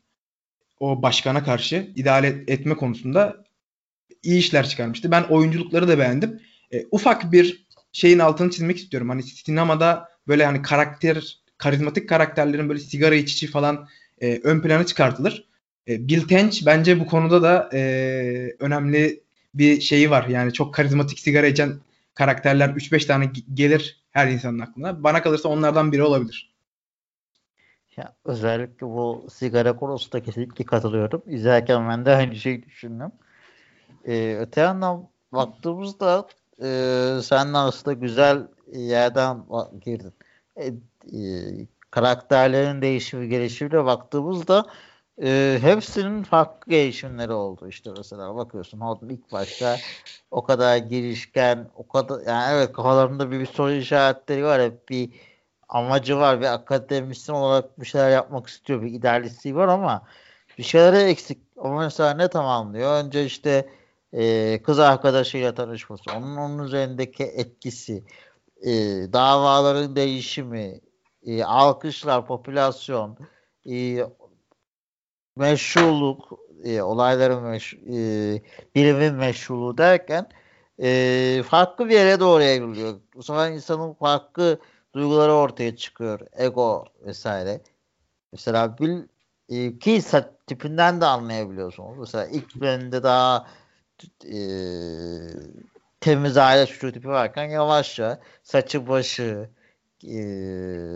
[0.80, 3.44] o başkana karşı idare etme konusunda
[4.22, 5.10] iyi işler çıkarmıştı.
[5.10, 6.40] Ben oyunculukları da beğendim.
[6.72, 9.08] E, ufak bir şeyin altını çizmek istiyorum.
[9.08, 13.88] Hani sinemada böyle hani karakter, karizmatik karakterlerin böyle sigara içici falan
[14.20, 15.48] e, ön plana çıkartılır.
[15.88, 19.22] E, Bill Tench bence bu konuda da e, önemli
[19.54, 20.26] bir şeyi var.
[20.28, 21.80] Yani çok karizmatik sigara içen
[22.14, 25.04] karakterler 3-5 tane gelir her insanın aklına.
[25.04, 26.50] Bana kalırsa onlardan biri olabilir.
[27.96, 31.22] Ya, özellikle bu sigara konusunda kesinlikle katılıyorum.
[31.26, 33.12] İzlerken ben de aynı şeyi düşündüm.
[34.06, 36.26] Ee, öte yandan baktığımızda
[36.62, 36.66] e,
[37.22, 39.44] sen aslında güzel yerden
[39.80, 40.12] girdin.
[40.56, 41.20] E, e,
[41.90, 44.64] karakterlerin değişimi gelişimiyle baktığımızda
[45.22, 47.68] e, hepsinin farklı gelişimleri oldu.
[47.68, 49.76] İşte mesela bakıyorsun Holden ilk başta
[50.30, 54.62] o kadar girişken, o kadar yani evet kafalarında bir, bir soru işaretleri var.
[54.62, 55.10] Hep bir
[55.68, 56.40] amacı var.
[56.40, 58.82] Bir akademisyen olarak bir şeyler yapmak istiyor.
[58.82, 60.02] Bir idealistliği var ama
[60.58, 61.38] bir şeylere eksik.
[61.56, 63.04] O mesela ne tamamlıyor?
[63.04, 63.68] Önce işte
[64.12, 68.04] e, kız arkadaşıyla tanışması, onun onun üzerindeki etkisi,
[68.62, 68.72] e,
[69.12, 70.80] davaların değişimi,
[71.22, 73.18] e, alkışlar, popülasyon,
[73.70, 74.06] e,
[75.36, 78.42] meşruluk, e, olayların meş, e,
[78.74, 80.28] bilimin meşruluğu derken
[80.82, 83.00] e, farklı bir yere doğru evriliyor.
[83.14, 84.58] Bu sefer insanın farklı
[84.94, 86.20] duyguları ortaya çıkıyor.
[86.32, 87.60] Ego vesaire.
[88.32, 89.08] Mesela Bill
[89.48, 90.02] e, ki
[90.46, 91.98] tipinden de anlayabiliyorsunuz.
[91.98, 93.46] Mesela ilk bölümde daha
[94.24, 94.38] e,
[96.00, 99.50] temiz aile çocuğu tipi varken yavaşça saçı başı
[100.04, 100.16] e,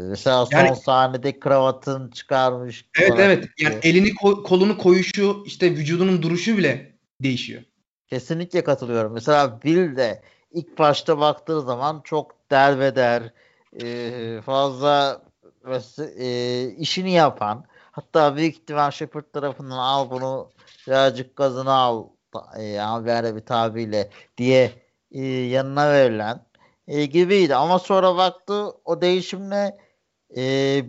[0.09, 2.87] mesela son yani, sahnede kravatın çıkarmış.
[3.01, 3.49] Evet evet.
[3.59, 7.63] Yani elini ko- kolunu koyuşu işte vücudunun duruşu bile değişiyor.
[8.07, 9.13] Kesinlikle katılıyorum.
[9.13, 13.33] Mesela Bill de ilk başta baktığı zaman çok derbeder
[13.83, 15.23] e, fazla
[16.19, 20.51] e, işini yapan hatta büyük ihtimal Shepard tarafından al bunu
[20.87, 22.09] birazcık gazını al
[22.59, 24.09] e, tabiyle
[24.39, 24.73] diye
[25.13, 26.41] e, yanına verilen
[26.89, 27.55] e, gibiydi.
[27.55, 29.79] Ama sonra baktı o değişimle
[30.37, 30.43] e,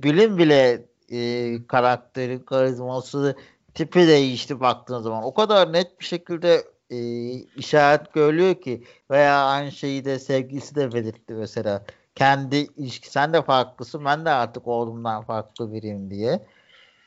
[0.04, 3.36] bilim bile e, karakteri, karizması,
[3.74, 5.24] tipi değişti baktığın zaman.
[5.24, 6.98] O kadar net bir şekilde e,
[7.34, 11.86] işaret görülüyor ki veya aynı şeyi de sevgilisi de belirtti mesela.
[12.16, 16.46] Kendi ilişki sen de farklısın ben de artık oğlumdan farklı biriyim diye.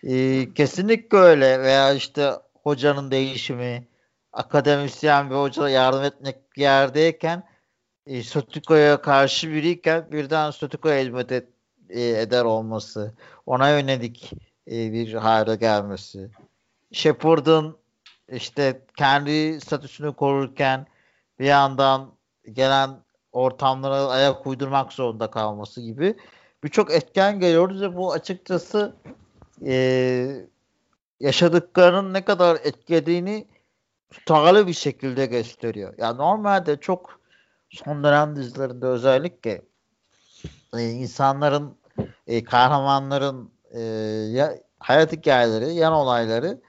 [0.05, 2.30] E, kesinlikle öyle veya işte
[2.62, 3.86] hocanın değişimi
[4.33, 7.43] akademisyen bir hoca yardım etmek bir yerdeyken
[8.07, 11.49] e, Sotiko'ya karşı biriyken birden Sotiko'ya hizmet et,
[11.91, 13.14] e, eder olması,
[13.47, 14.33] ona yönelik
[14.70, 16.31] e, bir hale gelmesi.
[16.93, 17.76] Shepard'ın
[18.33, 20.87] işte kendi statüsünü korurken
[21.39, 22.12] bir yandan
[22.53, 22.91] gelen
[23.33, 26.16] ortamlara ayak uydurmak zorunda kalması gibi
[26.64, 28.95] birçok etken geliyoruz ve bu açıkçası
[29.66, 30.47] e,
[31.20, 33.47] yaşadıklarının ne kadar etkilediğini
[34.11, 35.95] tutarlı bir şekilde gösteriyor.
[35.99, 37.21] Ya normalde çok
[37.71, 39.63] son dönem dizilerinde özellikle
[40.77, 41.79] e, insanların
[42.27, 43.81] e, kahramanların e,
[44.33, 46.61] ya, hayat hikayeleri, yan olayları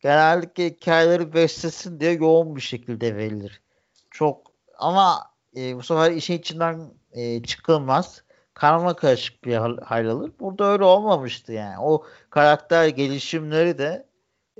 [0.00, 3.62] genellikle hikayeleri beslesin diye yoğun bir şekilde verilir.
[4.10, 8.22] Çok ama e, bu sefer işin içinden e, çıkılmaz.
[8.54, 10.32] Karma karışık bir hal alır.
[10.40, 11.78] Burada öyle olmamıştı yani.
[11.80, 14.06] O karakter gelişimleri de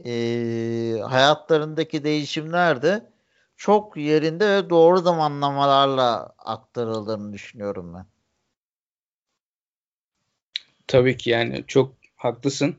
[0.06, 3.12] e, hayatlarındaki değişimler de
[3.56, 8.06] çok yerinde ve doğru zamanlamalarla aktarıldığını düşünüyorum ben.
[10.86, 12.76] Tabii ki yani çok haklısın.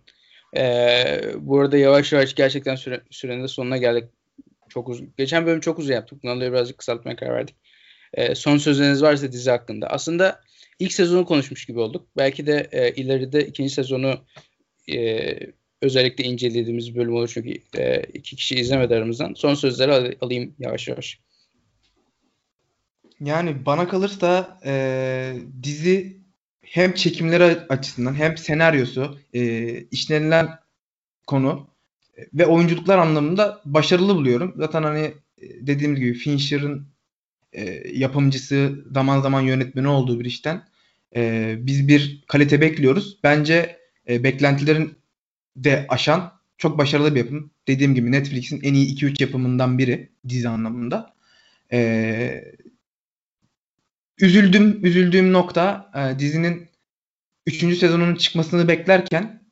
[0.58, 4.04] Ee, bu arada yavaş yavaş gerçekten süre, sürenin de sonuna geldik.
[4.70, 5.14] Çok uzun.
[5.18, 6.24] Geçen bölüm çok uzun yaptık.
[6.24, 7.56] Bundan dolayı birazcık kısaltmaya karar verdik.
[8.14, 9.88] Ee, son sözleriniz varsa dizi hakkında.
[9.88, 10.42] Aslında
[10.80, 12.08] ilk sezonu konuşmuş gibi olduk.
[12.18, 14.20] Belki de e, ileride ikinci sezonu
[14.92, 15.38] e,
[15.84, 19.34] özellikle incelediğimiz bölüm olur çünkü e, iki kişi izlemedi aramızdan.
[19.34, 21.20] Son sözleri al- alayım yavaş yavaş.
[23.20, 26.18] Yani bana kalırsa e, dizi
[26.62, 30.50] hem çekimleri açısından hem senaryosu, e, işlenilen
[31.28, 31.68] konu
[32.34, 34.54] ve oyunculuklar anlamında başarılı buluyorum.
[34.58, 36.88] Zaten hani e, dediğim gibi Fincher'ın
[37.54, 40.64] e, yapımcısı zaman zaman yönetmeni olduğu bir işten
[41.16, 43.20] e, biz bir kalite bekliyoruz.
[43.24, 43.78] Bence
[44.10, 44.96] e, beklentilerin
[45.56, 47.52] de aşan çok başarılı bir yapım.
[47.68, 51.14] Dediğim gibi Netflix'in en iyi 2-3 yapımından biri dizi anlamında.
[51.72, 52.44] Ee,
[54.20, 56.68] üzüldüm, üzüldüğüm nokta e, dizinin
[57.48, 57.78] 3.
[57.78, 59.44] sezonunun çıkmasını beklerken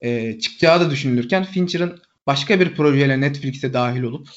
[0.00, 4.28] e, çıkacağı da düşünülürken Fincher'ın başka bir projeyle Netflix'e dahil olup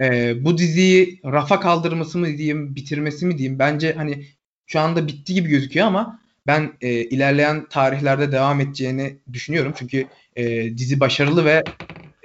[0.00, 3.58] e, bu diziyi rafa kaldırması mı diyeyim, bitirmesi mi diyeyim.
[3.58, 4.26] Bence hani
[4.66, 9.74] şu anda bitti gibi gözüküyor ama ben e, ilerleyen tarihlerde devam edeceğini düşünüyorum.
[9.76, 11.64] Çünkü e, dizi başarılı ve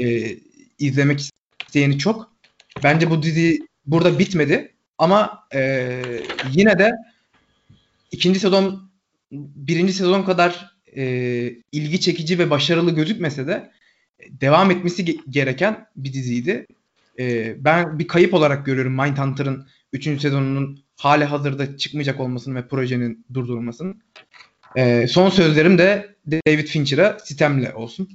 [0.02, 0.36] e,
[0.80, 1.30] izlemek
[1.68, 2.32] isteyeni çok.
[2.84, 4.74] Bence bu dizi burada bitmedi.
[4.98, 5.92] Ama e,
[6.52, 6.92] yine de
[8.12, 8.92] ikinci sezon
[9.32, 11.04] birinci sezon kadar e,
[11.72, 13.72] ilgi çekici ve başarılı gözükmese de
[14.30, 16.66] devam etmesi gereken bir diziydi.
[17.20, 20.22] E, ben bir kayıp olarak görüyorum Mindhunter'ın 3.
[20.22, 23.94] sezonunun hali hazırda çıkmayacak olmasını ve projenin durdurulmasını.
[24.76, 28.10] E, son sözlerim de David Fincher'a sitemle olsun.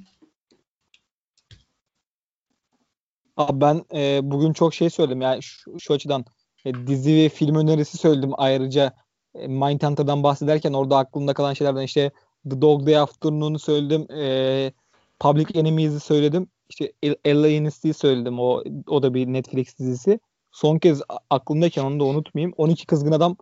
[3.37, 5.21] Abi ben e, bugün çok şey söyledim.
[5.21, 6.25] Yani şu, şu açıdan
[6.65, 8.31] e, dizi ve film önerisi söyledim.
[8.37, 8.93] Ayrıca
[9.35, 12.11] e, Mindhunter'dan bahsederken orada aklımda kalan şeylerden işte
[12.49, 14.11] The Dog Day Afternoon'u söyledim.
[14.11, 14.71] E,
[15.19, 16.47] Public Enemies'i söyledim.
[16.69, 16.93] İşte
[17.25, 18.39] Alienist'i söyledim.
[18.39, 20.19] O o da bir Netflix dizisi.
[20.51, 22.53] Son kez aklımdayken onu da unutmayayım.
[22.57, 23.37] 12 Kızgın Adam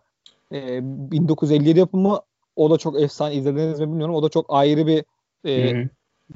[0.52, 2.22] e, 1957 yapımı
[2.56, 4.16] o da çok efsane izlediniz mi bilmiyorum.
[4.16, 5.06] O da çok ayrı bir
[5.46, 5.88] e,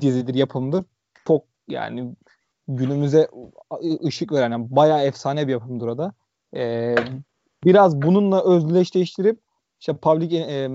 [0.01, 0.85] dizidir, yapımdır.
[1.27, 2.15] Çok yani
[2.67, 3.29] günümüze
[4.05, 6.13] ışık veren yani bayağı efsane bir yapımdır o da.
[6.55, 6.95] E,
[7.63, 9.39] biraz bununla özdeşleştirip
[9.79, 10.69] işte Public e,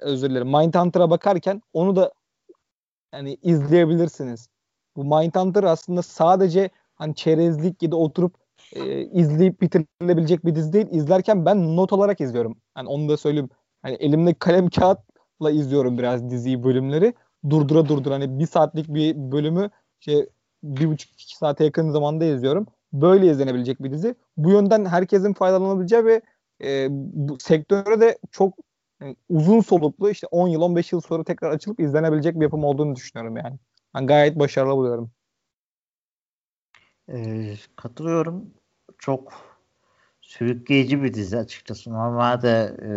[0.00, 2.12] özür dilerim Mindhunter'a bakarken onu da
[3.12, 4.48] yani izleyebilirsiniz.
[4.96, 8.34] Bu Mindhunter aslında sadece hani çerezlik ya da oturup
[8.72, 10.86] e, izleyip bitirilebilecek bir dizi değil.
[10.90, 12.56] İzlerken ben not olarak izliyorum.
[12.76, 13.50] Yani onu da söyleyeyim.
[13.86, 17.14] Hani elimde kalem kağıtla izliyorum biraz diziyi bölümleri.
[17.50, 19.70] Durdura durdura hani bir saatlik bir bölümü
[20.00, 20.28] şey
[20.62, 22.66] bir buçuk iki saate yakın zamanda izliyorum.
[22.92, 24.14] Böyle izlenebilecek bir dizi.
[24.36, 26.22] Bu yönden herkesin faydalanabileceği ve
[26.64, 28.54] e, bu sektöre de çok
[29.00, 32.96] yani uzun soluklu işte 10 yıl 15 yıl sonra tekrar açılıp izlenebilecek bir yapım olduğunu
[32.96, 33.58] düşünüyorum yani.
[33.94, 35.10] Ben gayet başarılı buluyorum.
[37.08, 38.50] E, katılıyorum.
[38.98, 39.32] Çok
[40.20, 41.92] sürükleyici bir dizi açıkçası.
[41.92, 42.90] Normalde e,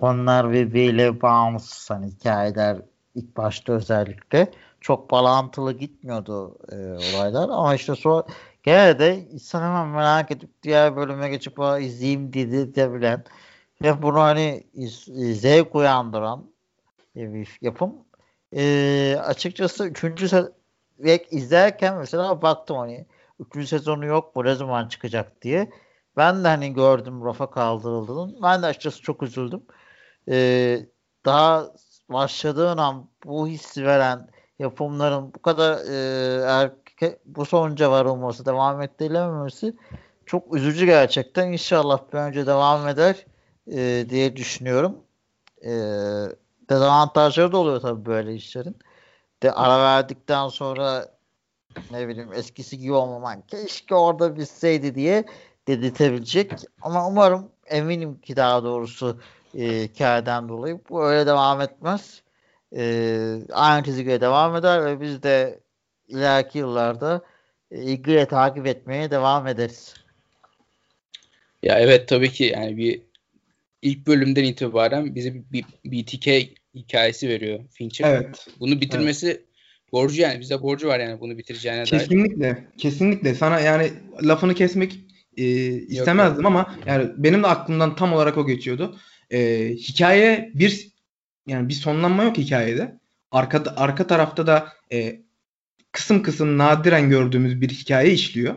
[0.00, 2.76] konular birbiriyle bağımsız hani hikayeler
[3.14, 8.24] ilk başta özellikle çok bağlantılı gitmiyordu e, olaylar ama işte sonra
[8.62, 13.24] gene de insan hemen merak edip diğer bölüme geçip izleyeyim dedi de bilen
[13.82, 14.64] ve bunu hani
[15.32, 16.44] zevk uyandıran
[17.16, 17.94] bir yapım.
[18.56, 20.52] E, açıkçası üçüncü se-
[21.30, 23.06] izlerken mesela baktım hani
[23.40, 25.70] üçüncü sezonu yok bu ne zaman çıkacak diye.
[26.16, 28.42] Ben de hani gördüm rafa kaldırıldığını.
[28.42, 29.62] Ben de açıkçası çok üzüldüm.
[30.28, 30.86] Ee,
[31.24, 31.70] daha
[32.08, 39.76] başladığın an bu hissi veren yapımların bu kadar e, erke, bu sonuca varılması, devam ettirilememesi
[40.26, 41.52] çok üzücü gerçekten.
[41.52, 43.26] İnşallah bir önce devam eder
[43.72, 44.96] e, diye düşünüyorum.
[45.62, 45.70] E,
[46.70, 48.76] dezavantajları da oluyor tabii böyle işlerin.
[49.42, 51.08] De ara verdikten sonra
[51.90, 55.24] ne bileyim eskisi gibi olmaman keşke orada bitseydi diye
[55.68, 56.52] dedirtebilecek.
[56.82, 59.20] Ama umarım eminim ki daha doğrusu
[59.58, 62.22] e, hikayeden dolayı bu öyle devam etmez.
[62.76, 65.60] E, aynı çizgiye devam eder ve biz de
[66.08, 67.22] ileriki yıllarda
[67.70, 69.94] e, ilgiyle takip etmeye devam ederiz.
[71.62, 73.02] Ya evet tabii ki yani bir
[73.82, 78.14] ilk bölümden itibaren bize bir, BTK hikayesi veriyor Fincher.
[78.14, 78.46] Evet.
[78.60, 79.40] Bunu bitirmesi evet.
[79.92, 82.56] borcu yani bize borcu var yani bunu bitireceğine kesinlikle, dair.
[82.78, 83.34] Kesinlikle.
[83.34, 83.90] Sana yani
[84.22, 84.98] lafını kesmek
[85.36, 88.96] e, istemezdim Yok, ama yani benim de aklımdan tam olarak o geçiyordu.
[89.34, 90.88] E, hikaye bir
[91.46, 92.98] yani bir sonlanma yok hikayede.
[93.30, 95.20] Arka arka tarafta da e,
[95.92, 98.54] kısım kısım nadiren gördüğümüz bir hikaye işliyor.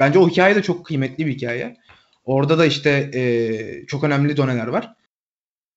[0.00, 1.76] Bence o hikaye de çok kıymetli bir hikaye.
[2.24, 4.94] Orada da işte e, çok önemli doneler var.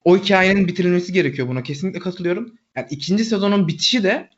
[0.04, 1.64] O hikayenin bitirilmesi gerekiyor buna.
[1.64, 2.54] Kesinlikle katılıyorum.
[2.76, 4.30] Yani ikinci sezonun bitişi de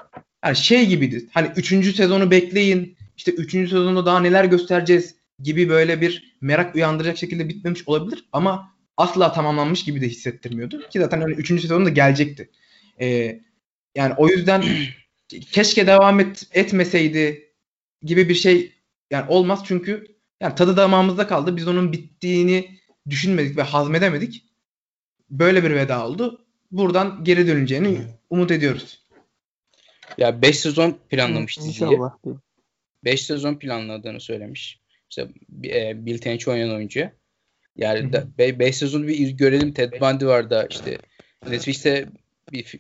[0.46, 1.30] yani şey gibiydi.
[1.32, 2.98] Hani üçüncü sezonu bekleyin.
[3.18, 8.26] İşte üçüncü sezonda daha neler göstereceğiz gibi böyle bir merak uyandıracak şekilde bitmemiş olabilir.
[8.32, 10.90] Ama asla tamamlanmış gibi de hissettirmiyordu.
[10.90, 12.50] Ki zaten hani üçüncü sezon da gelecekti.
[13.02, 13.42] Ee,
[13.96, 14.64] yani o yüzden
[15.52, 17.54] keşke devam et, etmeseydi
[18.02, 18.72] gibi bir şey
[19.12, 21.58] yani olmaz çünkü yani tadı damağımızda kaldı.
[21.58, 22.80] Biz onun bittiğini
[23.10, 24.46] düşünmedik ve hazmedemedik.
[25.30, 26.46] Böyle bir veda oldu.
[26.72, 29.06] Buradan geri döneceğini umut ediyoruz.
[30.18, 32.00] Ya 5 sezon planlamış diziyi.
[33.04, 34.80] 5 sezon planladığını söylemiş.
[35.10, 35.28] İşte
[35.64, 37.10] e, Bill Tench oynayan oyuncu.
[37.76, 39.74] Yani 5 sezon bir görelim.
[39.74, 40.98] Ted Bundy vardı işte.
[41.50, 42.06] Netflix'te
[42.52, 42.76] bir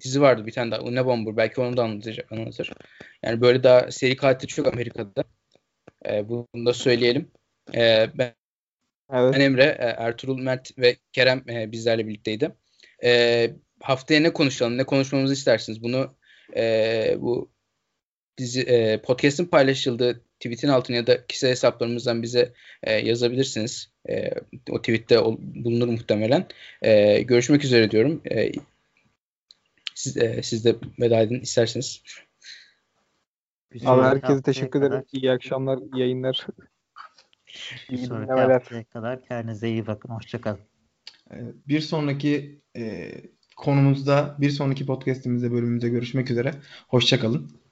[0.00, 0.80] dizi vardı bir tane daha.
[0.80, 1.36] Une Bomber.
[1.36, 2.72] Belki onu da anlatacak, anlatır.
[3.22, 5.24] Yani böyle daha seri katil çok Amerika'da.
[6.08, 7.30] E, bunu da söyleyelim.
[7.74, 8.34] E, ben,
[9.12, 9.34] evet.
[9.34, 12.50] ben Emre, e, Ertuğrul, Mert ve Kerem e, bizlerle birlikteydi.
[13.04, 15.82] E, haftaya ne konuşalım, ne konuşmamızı istersiniz?
[15.82, 16.16] Bunu
[16.56, 17.50] e, bu
[18.38, 23.90] dizi e, podcast'in paylaşıldığı tweet'in altına ya da kişisel hesaplarımızdan bize e, yazabilirsiniz.
[24.08, 24.30] E,
[24.70, 26.46] o tweet'te bulunur muhtemelen.
[26.82, 28.22] E, görüşmek üzere diyorum.
[28.30, 28.52] E,
[29.94, 32.02] siz, e, siz de veda edin isterseniz.
[33.84, 34.92] Abi herkese teşekkür ederim.
[34.92, 35.04] Kadar.
[35.12, 36.46] İyi akşamlar, iyi yayınlar.
[37.90, 38.62] iyi dinlemeler.
[38.92, 40.08] kadar kendinize iyi bakın.
[40.08, 40.60] Hoşçakalın.
[41.68, 43.12] Bir sonraki e,
[43.56, 46.54] konumuzda, bir sonraki podcastimizde bölümümüzde görüşmek üzere.
[46.88, 47.65] Hoşçakalın.